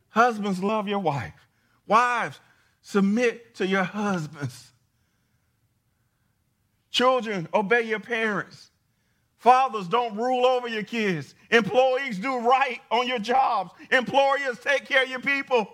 Husbands, 0.08 0.60
love 0.60 0.88
your 0.88 0.98
wife. 0.98 1.46
Wives, 1.86 2.40
submit 2.82 3.54
to 3.54 3.66
your 3.68 3.84
husbands. 3.84 4.72
Children, 6.90 7.46
obey 7.54 7.82
your 7.82 8.00
parents. 8.00 8.72
Fathers, 9.38 9.86
don't 9.86 10.16
rule 10.16 10.46
over 10.46 10.66
your 10.66 10.82
kids. 10.82 11.36
Employees, 11.50 12.18
do 12.18 12.38
right 12.40 12.80
on 12.90 13.06
your 13.06 13.20
jobs. 13.20 13.70
Employers, 13.92 14.58
take 14.58 14.86
care 14.86 15.04
of 15.04 15.10
your 15.10 15.20
people. 15.20 15.68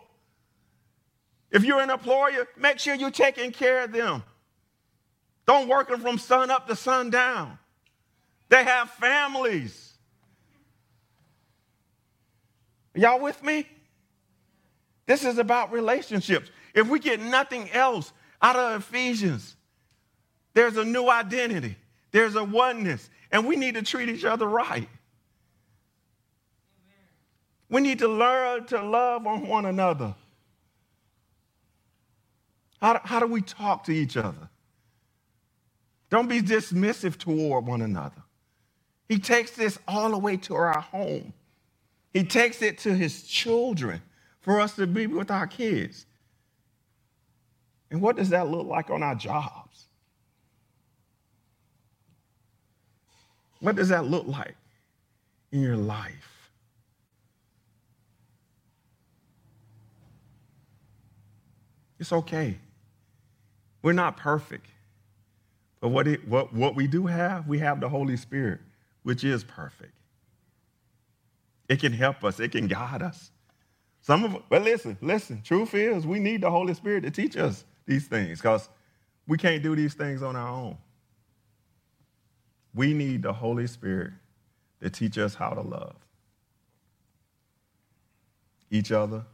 If 1.51 1.65
you're 1.65 1.81
an 1.81 1.89
employer, 1.89 2.47
make 2.59 2.79
sure 2.79 2.95
you're 2.95 3.11
taking 3.11 3.53
care 3.53 3.85
of 3.85 3.93
them. 3.93 4.23
Don't 5.51 5.67
work 5.67 5.89
them 5.89 6.01
from 6.01 6.17
sun 6.17 6.49
up 6.49 6.69
to 6.69 6.77
sundown. 6.77 7.59
They 8.51 8.63
have 8.63 8.89
families. 8.89 9.95
Y'all 12.95 13.19
with 13.19 13.43
me? 13.43 13.67
This 15.07 15.25
is 15.25 15.39
about 15.39 15.73
relationships. 15.73 16.49
If 16.73 16.87
we 16.87 17.01
get 17.01 17.19
nothing 17.19 17.69
else 17.73 18.13
out 18.41 18.55
of 18.55 18.81
Ephesians, 18.81 19.57
there's 20.55 20.77
a 20.77 20.85
new 20.85 21.09
identity, 21.11 21.75
there's 22.13 22.37
a 22.37 22.45
oneness, 22.45 23.11
and 23.33 23.45
we 23.45 23.57
need 23.57 23.75
to 23.75 23.83
treat 23.83 24.09
each 24.09 24.25
other 24.25 24.47
right. 24.47 24.89
We 27.69 27.81
need 27.81 27.99
to 27.99 28.09
learn 28.09 28.67
to 28.67 28.81
love 28.81 29.27
on 29.27 29.49
one 29.49 29.67
another. 29.67 30.15
How 32.81 33.01
how 33.03 33.19
do 33.19 33.27
we 33.27 33.43
talk 33.43 33.83
to 33.87 33.93
each 33.93 34.17
other? 34.17 34.50
Don't 36.11 36.29
be 36.29 36.43
dismissive 36.43 37.17
toward 37.17 37.67
one 37.67 37.81
another. 37.81 38.23
He 39.09 39.19
takes 39.19 39.53
this 39.53 39.79
all 39.89 40.11
the 40.11 40.19
way 40.19 40.37
to 40.39 40.55
our 40.55 40.81
home. 40.81 41.33
He 42.13 42.25
takes 42.25 42.63
it 42.63 42.79
to 42.79 42.95
his 42.95 43.23
children 43.23 44.03
for 44.41 44.61
us 44.61 44.75
to 44.77 44.87
be 44.87 45.07
with 45.07 45.31
our 45.31 45.47
kids. 45.47 46.07
And 47.91 48.03
what 48.03 48.17
does 48.17 48.31
that 48.31 48.49
look 48.49 48.67
like 48.67 48.91
on 48.91 49.03
our 49.03 49.15
jobs? 49.15 49.87
What 53.61 53.77
does 53.77 53.89
that 53.91 54.07
look 54.07 54.27
like 54.27 54.57
in 55.53 55.61
your 55.61 55.77
life? 55.77 56.51
It's 61.99 62.13
okay. 62.13 62.57
We're 63.83 63.93
not 63.93 64.17
perfect. 64.17 64.67
But 65.81 65.89
what, 65.91 66.09
it, 66.09 66.27
what, 66.29 66.53
what 66.55 66.77
we 66.77 66.87
do 66.87 67.07
have, 67.07 67.49
we 67.49 67.59
have 67.61 67.81
the 67.81 67.89
Holy 67.89 68.17
Spirit, 68.17 68.61
which 69.03 69.25
is 69.25 69.45
perfect. 69.45 69.95
It 71.69 71.81
can 71.81 71.93
help 71.93 72.25
us, 72.25 72.41
it 72.41 72.53
can 72.53 72.67
guide 72.67 73.03
us. 73.03 73.31
Some 74.03 74.25
of 74.25 74.43
but 74.49 74.63
listen, 74.63 74.97
listen, 75.01 75.43
truth 75.43 75.75
is 75.75 76.07
we 76.07 76.19
need 76.21 76.43
the 76.43 76.51
Holy 76.51 76.75
Spirit 76.75 77.03
to 77.03 77.11
teach 77.11 77.37
us 77.37 77.65
these 77.87 78.07
things 78.07 78.41
because 78.41 78.69
we 79.27 79.39
can't 79.39 79.63
do 79.63 79.77
these 79.77 79.95
things 79.95 80.23
on 80.23 80.37
our 80.37 80.49
own. 80.49 80.79
We 82.75 82.95
need 82.95 83.23
the 83.23 83.33
Holy 83.33 83.67
Spirit 83.67 84.13
to 84.83 84.91
teach 84.91 85.19
us 85.19 85.35
how 85.35 85.51
to 85.51 85.61
love 85.61 85.97
each 88.71 88.93
other, 88.93 89.25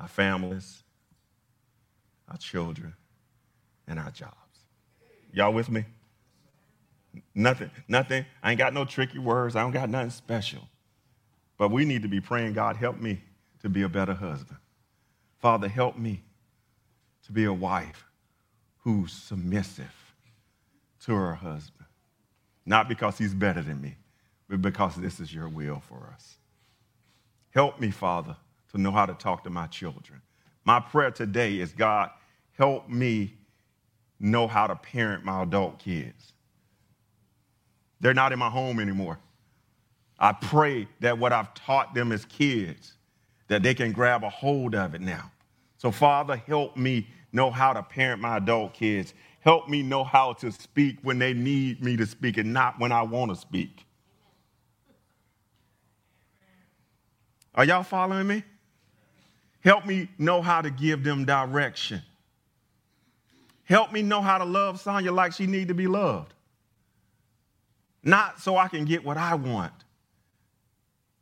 our 0.00 0.08
families, 0.08 0.82
our 2.28 2.36
children, 2.38 2.94
and 3.86 3.98
our 3.98 4.10
jobs. 4.10 4.43
Y'all 5.34 5.52
with 5.52 5.68
me? 5.68 5.84
Nothing, 7.34 7.70
nothing. 7.88 8.24
I 8.42 8.50
ain't 8.52 8.58
got 8.58 8.72
no 8.72 8.84
tricky 8.84 9.18
words. 9.18 9.56
I 9.56 9.62
don't 9.62 9.72
got 9.72 9.90
nothing 9.90 10.10
special. 10.10 10.68
But 11.58 11.70
we 11.70 11.84
need 11.84 12.02
to 12.02 12.08
be 12.08 12.20
praying, 12.20 12.52
God, 12.52 12.76
help 12.76 13.00
me 13.00 13.20
to 13.62 13.68
be 13.68 13.82
a 13.82 13.88
better 13.88 14.14
husband. 14.14 14.58
Father, 15.38 15.68
help 15.68 15.98
me 15.98 16.22
to 17.26 17.32
be 17.32 17.44
a 17.44 17.52
wife 17.52 18.06
who's 18.78 19.12
submissive 19.12 20.14
to 21.04 21.14
her 21.14 21.34
husband. 21.34 21.86
Not 22.64 22.88
because 22.88 23.18
he's 23.18 23.34
better 23.34 23.60
than 23.60 23.80
me, 23.80 23.96
but 24.48 24.62
because 24.62 24.96
this 24.96 25.18
is 25.20 25.34
your 25.34 25.48
will 25.48 25.80
for 25.80 26.12
us. 26.14 26.36
Help 27.50 27.80
me, 27.80 27.90
Father, 27.90 28.36
to 28.72 28.78
know 28.78 28.92
how 28.92 29.06
to 29.06 29.14
talk 29.14 29.44
to 29.44 29.50
my 29.50 29.66
children. 29.66 30.22
My 30.64 30.80
prayer 30.80 31.10
today 31.10 31.58
is 31.58 31.72
God, 31.72 32.10
help 32.56 32.88
me 32.88 33.34
know 34.24 34.46
how 34.46 34.66
to 34.66 34.74
parent 34.74 35.24
my 35.24 35.42
adult 35.42 35.78
kids. 35.78 36.32
They're 38.00 38.14
not 38.14 38.32
in 38.32 38.38
my 38.38 38.48
home 38.48 38.80
anymore. 38.80 39.18
I 40.18 40.32
pray 40.32 40.88
that 41.00 41.18
what 41.18 41.32
I've 41.32 41.52
taught 41.54 41.94
them 41.94 42.10
as 42.10 42.24
kids, 42.24 42.94
that 43.48 43.62
they 43.62 43.74
can 43.74 43.92
grab 43.92 44.24
a 44.24 44.30
hold 44.30 44.74
of 44.74 44.94
it 44.94 45.00
now. 45.00 45.30
So, 45.76 45.90
Father, 45.90 46.36
help 46.36 46.76
me 46.76 47.06
know 47.32 47.50
how 47.50 47.74
to 47.74 47.82
parent 47.82 48.22
my 48.22 48.38
adult 48.38 48.72
kids. 48.72 49.12
Help 49.40 49.68
me 49.68 49.82
know 49.82 50.04
how 50.04 50.32
to 50.34 50.50
speak 50.50 50.96
when 51.02 51.18
they 51.18 51.34
need 51.34 51.84
me 51.84 51.96
to 51.96 52.06
speak 52.06 52.38
and 52.38 52.52
not 52.52 52.80
when 52.80 52.92
I 52.92 53.02
want 53.02 53.30
to 53.30 53.36
speak. 53.36 53.84
Are 57.54 57.64
y'all 57.64 57.82
following 57.82 58.26
me? 58.26 58.42
Help 59.60 59.84
me 59.84 60.08
know 60.18 60.40
how 60.40 60.62
to 60.62 60.70
give 60.70 61.04
them 61.04 61.24
direction. 61.24 62.02
Help 63.64 63.92
me 63.92 64.02
know 64.02 64.20
how 64.20 64.38
to 64.38 64.44
love 64.44 64.80
Sonia 64.80 65.12
like 65.12 65.32
she 65.32 65.46
need 65.46 65.68
to 65.68 65.74
be 65.74 65.86
loved. 65.86 66.34
Not 68.02 68.40
so 68.40 68.56
I 68.58 68.68
can 68.68 68.84
get 68.84 69.04
what 69.04 69.16
I 69.16 69.34
want, 69.34 69.72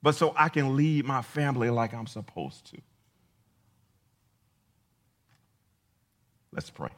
but 0.02 0.16
so 0.16 0.35
I 0.37 0.48
can 0.48 0.76
lead 0.76 1.05
my 1.05 1.22
family 1.22 1.70
like 1.70 1.94
I'm 1.94 2.09
supposed 2.09 2.66
to. 2.72 2.78
Let's 6.52 6.70
pray. 6.70 6.90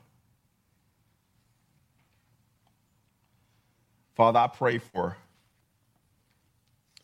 Father, 4.14 4.38
I 4.38 4.46
pray 4.46 4.78
for, 4.78 5.16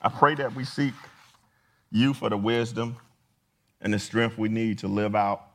I 0.00 0.08
pray 0.08 0.34
that 0.36 0.54
we 0.54 0.64
seek 0.64 0.94
you 1.90 2.14
for 2.14 2.30
the 2.30 2.36
wisdom 2.36 2.96
and 3.80 3.92
the 3.92 3.98
strength 3.98 4.38
we 4.38 4.48
need 4.48 4.78
to 4.78 4.88
live 4.88 5.14
out 5.14 5.49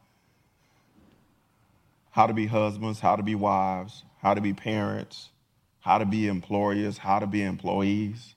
how 2.15 2.25
to 2.25 2.33
be 2.33 2.45
husbands, 2.45 3.01
how 3.01 3.17
to 3.17 3.23
be 3.23 3.35
wives, 3.35 4.05
how 4.21 4.33
to 4.33 4.39
be 4.39 4.53
parents, 4.53 5.31
how 5.81 5.97
to 5.97 6.05
be 6.05 6.27
employers, 6.27 6.97
how 6.97 7.19
to 7.19 7.27
be 7.27 7.43
employees. 7.43 8.35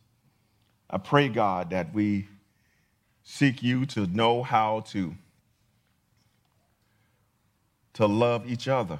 I 0.90 0.98
pray, 0.98 1.28
God, 1.28 1.70
that 1.70 1.94
we 1.94 2.26
seek 3.22 3.62
you 3.62 3.86
to 3.86 4.08
know 4.08 4.42
how 4.42 4.80
to, 4.88 5.14
to 7.92 8.06
love 8.06 8.50
each 8.50 8.66
other. 8.66 8.98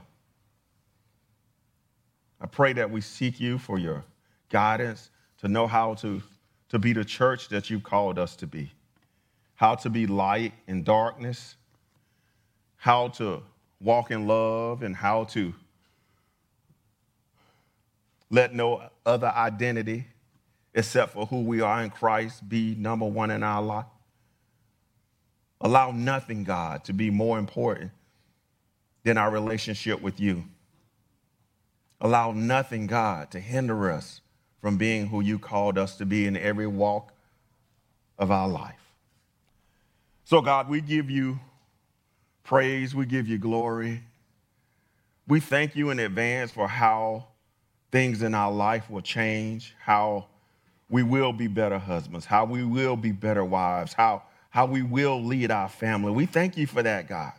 I 2.40 2.46
pray 2.46 2.72
that 2.74 2.88
we 2.88 3.00
seek 3.00 3.40
you 3.40 3.58
for 3.58 3.80
your 3.80 4.04
guidance 4.48 5.10
to 5.38 5.48
know 5.48 5.66
how 5.66 5.94
to, 5.94 6.22
to 6.68 6.78
be 6.78 6.92
the 6.92 7.04
church 7.04 7.48
that 7.48 7.68
you 7.68 7.80
called 7.80 8.16
us 8.16 8.36
to 8.36 8.46
be 8.46 8.70
how 9.56 9.74
to 9.74 9.90
be 9.90 10.06
light 10.06 10.52
in 10.68 10.84
darkness, 10.84 11.56
how 12.76 13.08
to 13.08 13.42
walk 13.80 14.10
in 14.10 14.26
love, 14.26 14.82
and 14.82 14.94
how 14.94 15.24
to 15.24 15.54
let 18.30 18.54
no 18.54 18.88
other 19.06 19.28
identity 19.28 20.06
except 20.74 21.12
for 21.12 21.26
who 21.26 21.42
we 21.42 21.60
are 21.60 21.82
in 21.82 21.90
Christ 21.90 22.48
be 22.48 22.74
number 22.74 23.06
one 23.06 23.30
in 23.30 23.42
our 23.42 23.62
life. 23.62 23.86
Allow 25.60 25.90
nothing, 25.90 26.44
God, 26.44 26.84
to 26.84 26.92
be 26.92 27.10
more 27.10 27.38
important 27.38 27.90
than 29.02 29.18
our 29.18 29.30
relationship 29.30 30.00
with 30.00 30.20
you. 30.20 30.44
Allow 32.00 32.32
nothing, 32.32 32.86
God, 32.86 33.30
to 33.32 33.40
hinder 33.40 33.90
us 33.90 34.20
from 34.60 34.76
being 34.76 35.08
who 35.08 35.20
you 35.20 35.38
called 35.38 35.78
us 35.78 35.96
to 35.96 36.06
be 36.06 36.26
in 36.26 36.36
every 36.36 36.66
walk 36.66 37.12
of 38.18 38.30
our 38.30 38.48
life. 38.48 38.74
So, 40.24 40.40
God, 40.40 40.68
we 40.68 40.80
give 40.80 41.10
you 41.10 41.40
praise, 42.48 42.94
we 42.94 43.04
give 43.04 43.28
you 43.28 43.36
glory. 43.36 44.00
We 45.26 45.38
thank 45.38 45.76
you 45.76 45.90
in 45.90 45.98
advance 45.98 46.50
for 46.50 46.66
how 46.66 47.26
things 47.92 48.22
in 48.22 48.34
our 48.34 48.50
life 48.50 48.88
will 48.88 49.02
change, 49.02 49.74
how 49.78 50.28
we 50.88 51.02
will 51.02 51.34
be 51.34 51.46
better 51.46 51.78
husbands, 51.78 52.24
how 52.24 52.46
we 52.46 52.64
will 52.64 52.96
be 52.96 53.12
better 53.12 53.44
wives, 53.44 53.92
how, 53.92 54.22
how 54.48 54.64
we 54.64 54.80
will 54.80 55.22
lead 55.22 55.50
our 55.50 55.68
family. 55.68 56.10
We 56.10 56.24
thank 56.24 56.56
you 56.56 56.66
for 56.66 56.82
that, 56.82 57.06
God. 57.06 57.34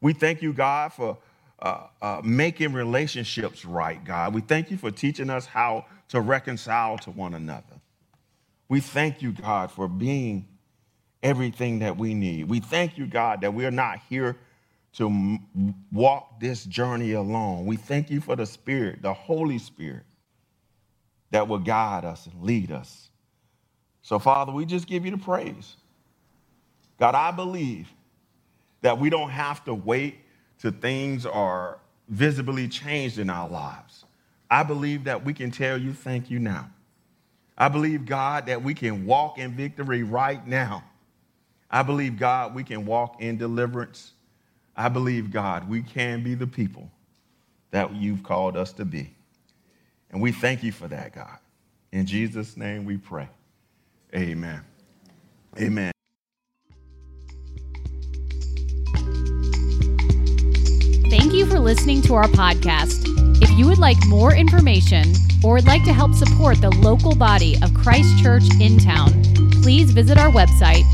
We 0.00 0.14
thank 0.14 0.42
you, 0.42 0.52
God, 0.52 0.92
for 0.92 1.16
uh, 1.60 1.86
uh, 2.02 2.20
making 2.24 2.72
relationships 2.72 3.64
right, 3.64 4.04
God. 4.04 4.34
We 4.34 4.40
thank 4.40 4.72
you 4.72 4.78
for 4.78 4.90
teaching 4.90 5.30
us 5.30 5.46
how 5.46 5.86
to 6.08 6.20
reconcile 6.20 6.98
to 6.98 7.12
one 7.12 7.34
another. 7.34 7.80
We 8.68 8.80
thank 8.80 9.22
you, 9.22 9.30
God, 9.30 9.70
for 9.70 9.86
being 9.86 10.48
everything 11.22 11.80
that 11.80 11.96
we 11.96 12.14
need. 12.14 12.48
We 12.48 12.60
thank 12.60 12.98
you, 12.98 13.06
God, 13.06 13.40
that 13.42 13.54
we're 13.54 13.70
not 13.70 14.00
here 14.08 14.36
to 14.94 15.38
walk 15.92 16.40
this 16.40 16.64
journey 16.64 17.12
alone. 17.12 17.66
We 17.66 17.76
thank 17.76 18.10
you 18.10 18.20
for 18.20 18.36
the 18.36 18.46
Spirit, 18.46 19.02
the 19.02 19.12
Holy 19.12 19.58
Spirit, 19.58 20.04
that 21.30 21.48
will 21.48 21.58
guide 21.58 22.04
us 22.04 22.26
and 22.26 22.42
lead 22.42 22.72
us. 22.72 23.10
So, 24.02 24.18
Father, 24.18 24.52
we 24.52 24.64
just 24.66 24.86
give 24.86 25.04
you 25.04 25.10
the 25.12 25.18
praise. 25.18 25.76
God, 26.98 27.14
I 27.14 27.30
believe 27.30 27.88
that 28.82 28.98
we 28.98 29.10
don't 29.10 29.30
have 29.30 29.64
to 29.64 29.74
wait 29.74 30.16
till 30.58 30.72
things 30.72 31.26
are 31.26 31.78
visibly 32.08 32.68
changed 32.68 33.18
in 33.18 33.30
our 33.30 33.48
lives. 33.48 34.04
I 34.50 34.62
believe 34.62 35.04
that 35.04 35.24
we 35.24 35.34
can 35.34 35.50
tell 35.50 35.78
you 35.78 35.92
thank 35.92 36.30
you 36.30 36.38
now. 36.38 36.70
I 37.56 37.68
believe, 37.68 38.06
God, 38.06 38.46
that 38.46 38.62
we 38.62 38.74
can 38.74 39.04
walk 39.04 39.38
in 39.38 39.52
victory 39.52 40.02
right 40.04 40.46
now 40.46 40.84
I 41.70 41.82
believe, 41.82 42.18
God, 42.18 42.54
we 42.54 42.64
can 42.64 42.86
walk 42.86 43.20
in 43.20 43.36
deliverance. 43.36 44.12
I 44.76 44.88
believe, 44.88 45.30
God, 45.30 45.68
we 45.68 45.82
can 45.82 46.22
be 46.22 46.34
the 46.34 46.46
people 46.46 46.90
that 47.70 47.94
you've 47.94 48.22
called 48.22 48.56
us 48.56 48.72
to 48.74 48.84
be. 48.84 49.14
And 50.10 50.22
we 50.22 50.32
thank 50.32 50.62
you 50.62 50.72
for 50.72 50.88
that, 50.88 51.14
God. 51.14 51.38
In 51.92 52.06
Jesus' 52.06 52.56
name 52.56 52.84
we 52.84 52.96
pray. 52.96 53.28
Amen. 54.14 54.62
Amen. 55.58 55.92
Thank 61.10 61.32
you 61.32 61.46
for 61.46 61.58
listening 61.58 62.00
to 62.02 62.14
our 62.14 62.28
podcast. 62.28 63.04
If 63.42 63.50
you 63.58 63.66
would 63.66 63.78
like 63.78 63.96
more 64.06 64.34
information 64.34 65.12
or 65.44 65.54
would 65.54 65.66
like 65.66 65.84
to 65.84 65.92
help 65.92 66.14
support 66.14 66.60
the 66.60 66.70
local 66.70 67.14
body 67.14 67.56
of 67.62 67.74
Christ 67.74 68.18
Church 68.22 68.44
in 68.60 68.78
town, 68.78 69.22
please 69.62 69.90
visit 69.90 70.18
our 70.18 70.30
website 70.30 70.84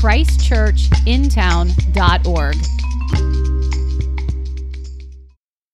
christchurchintown.org. 0.00 2.89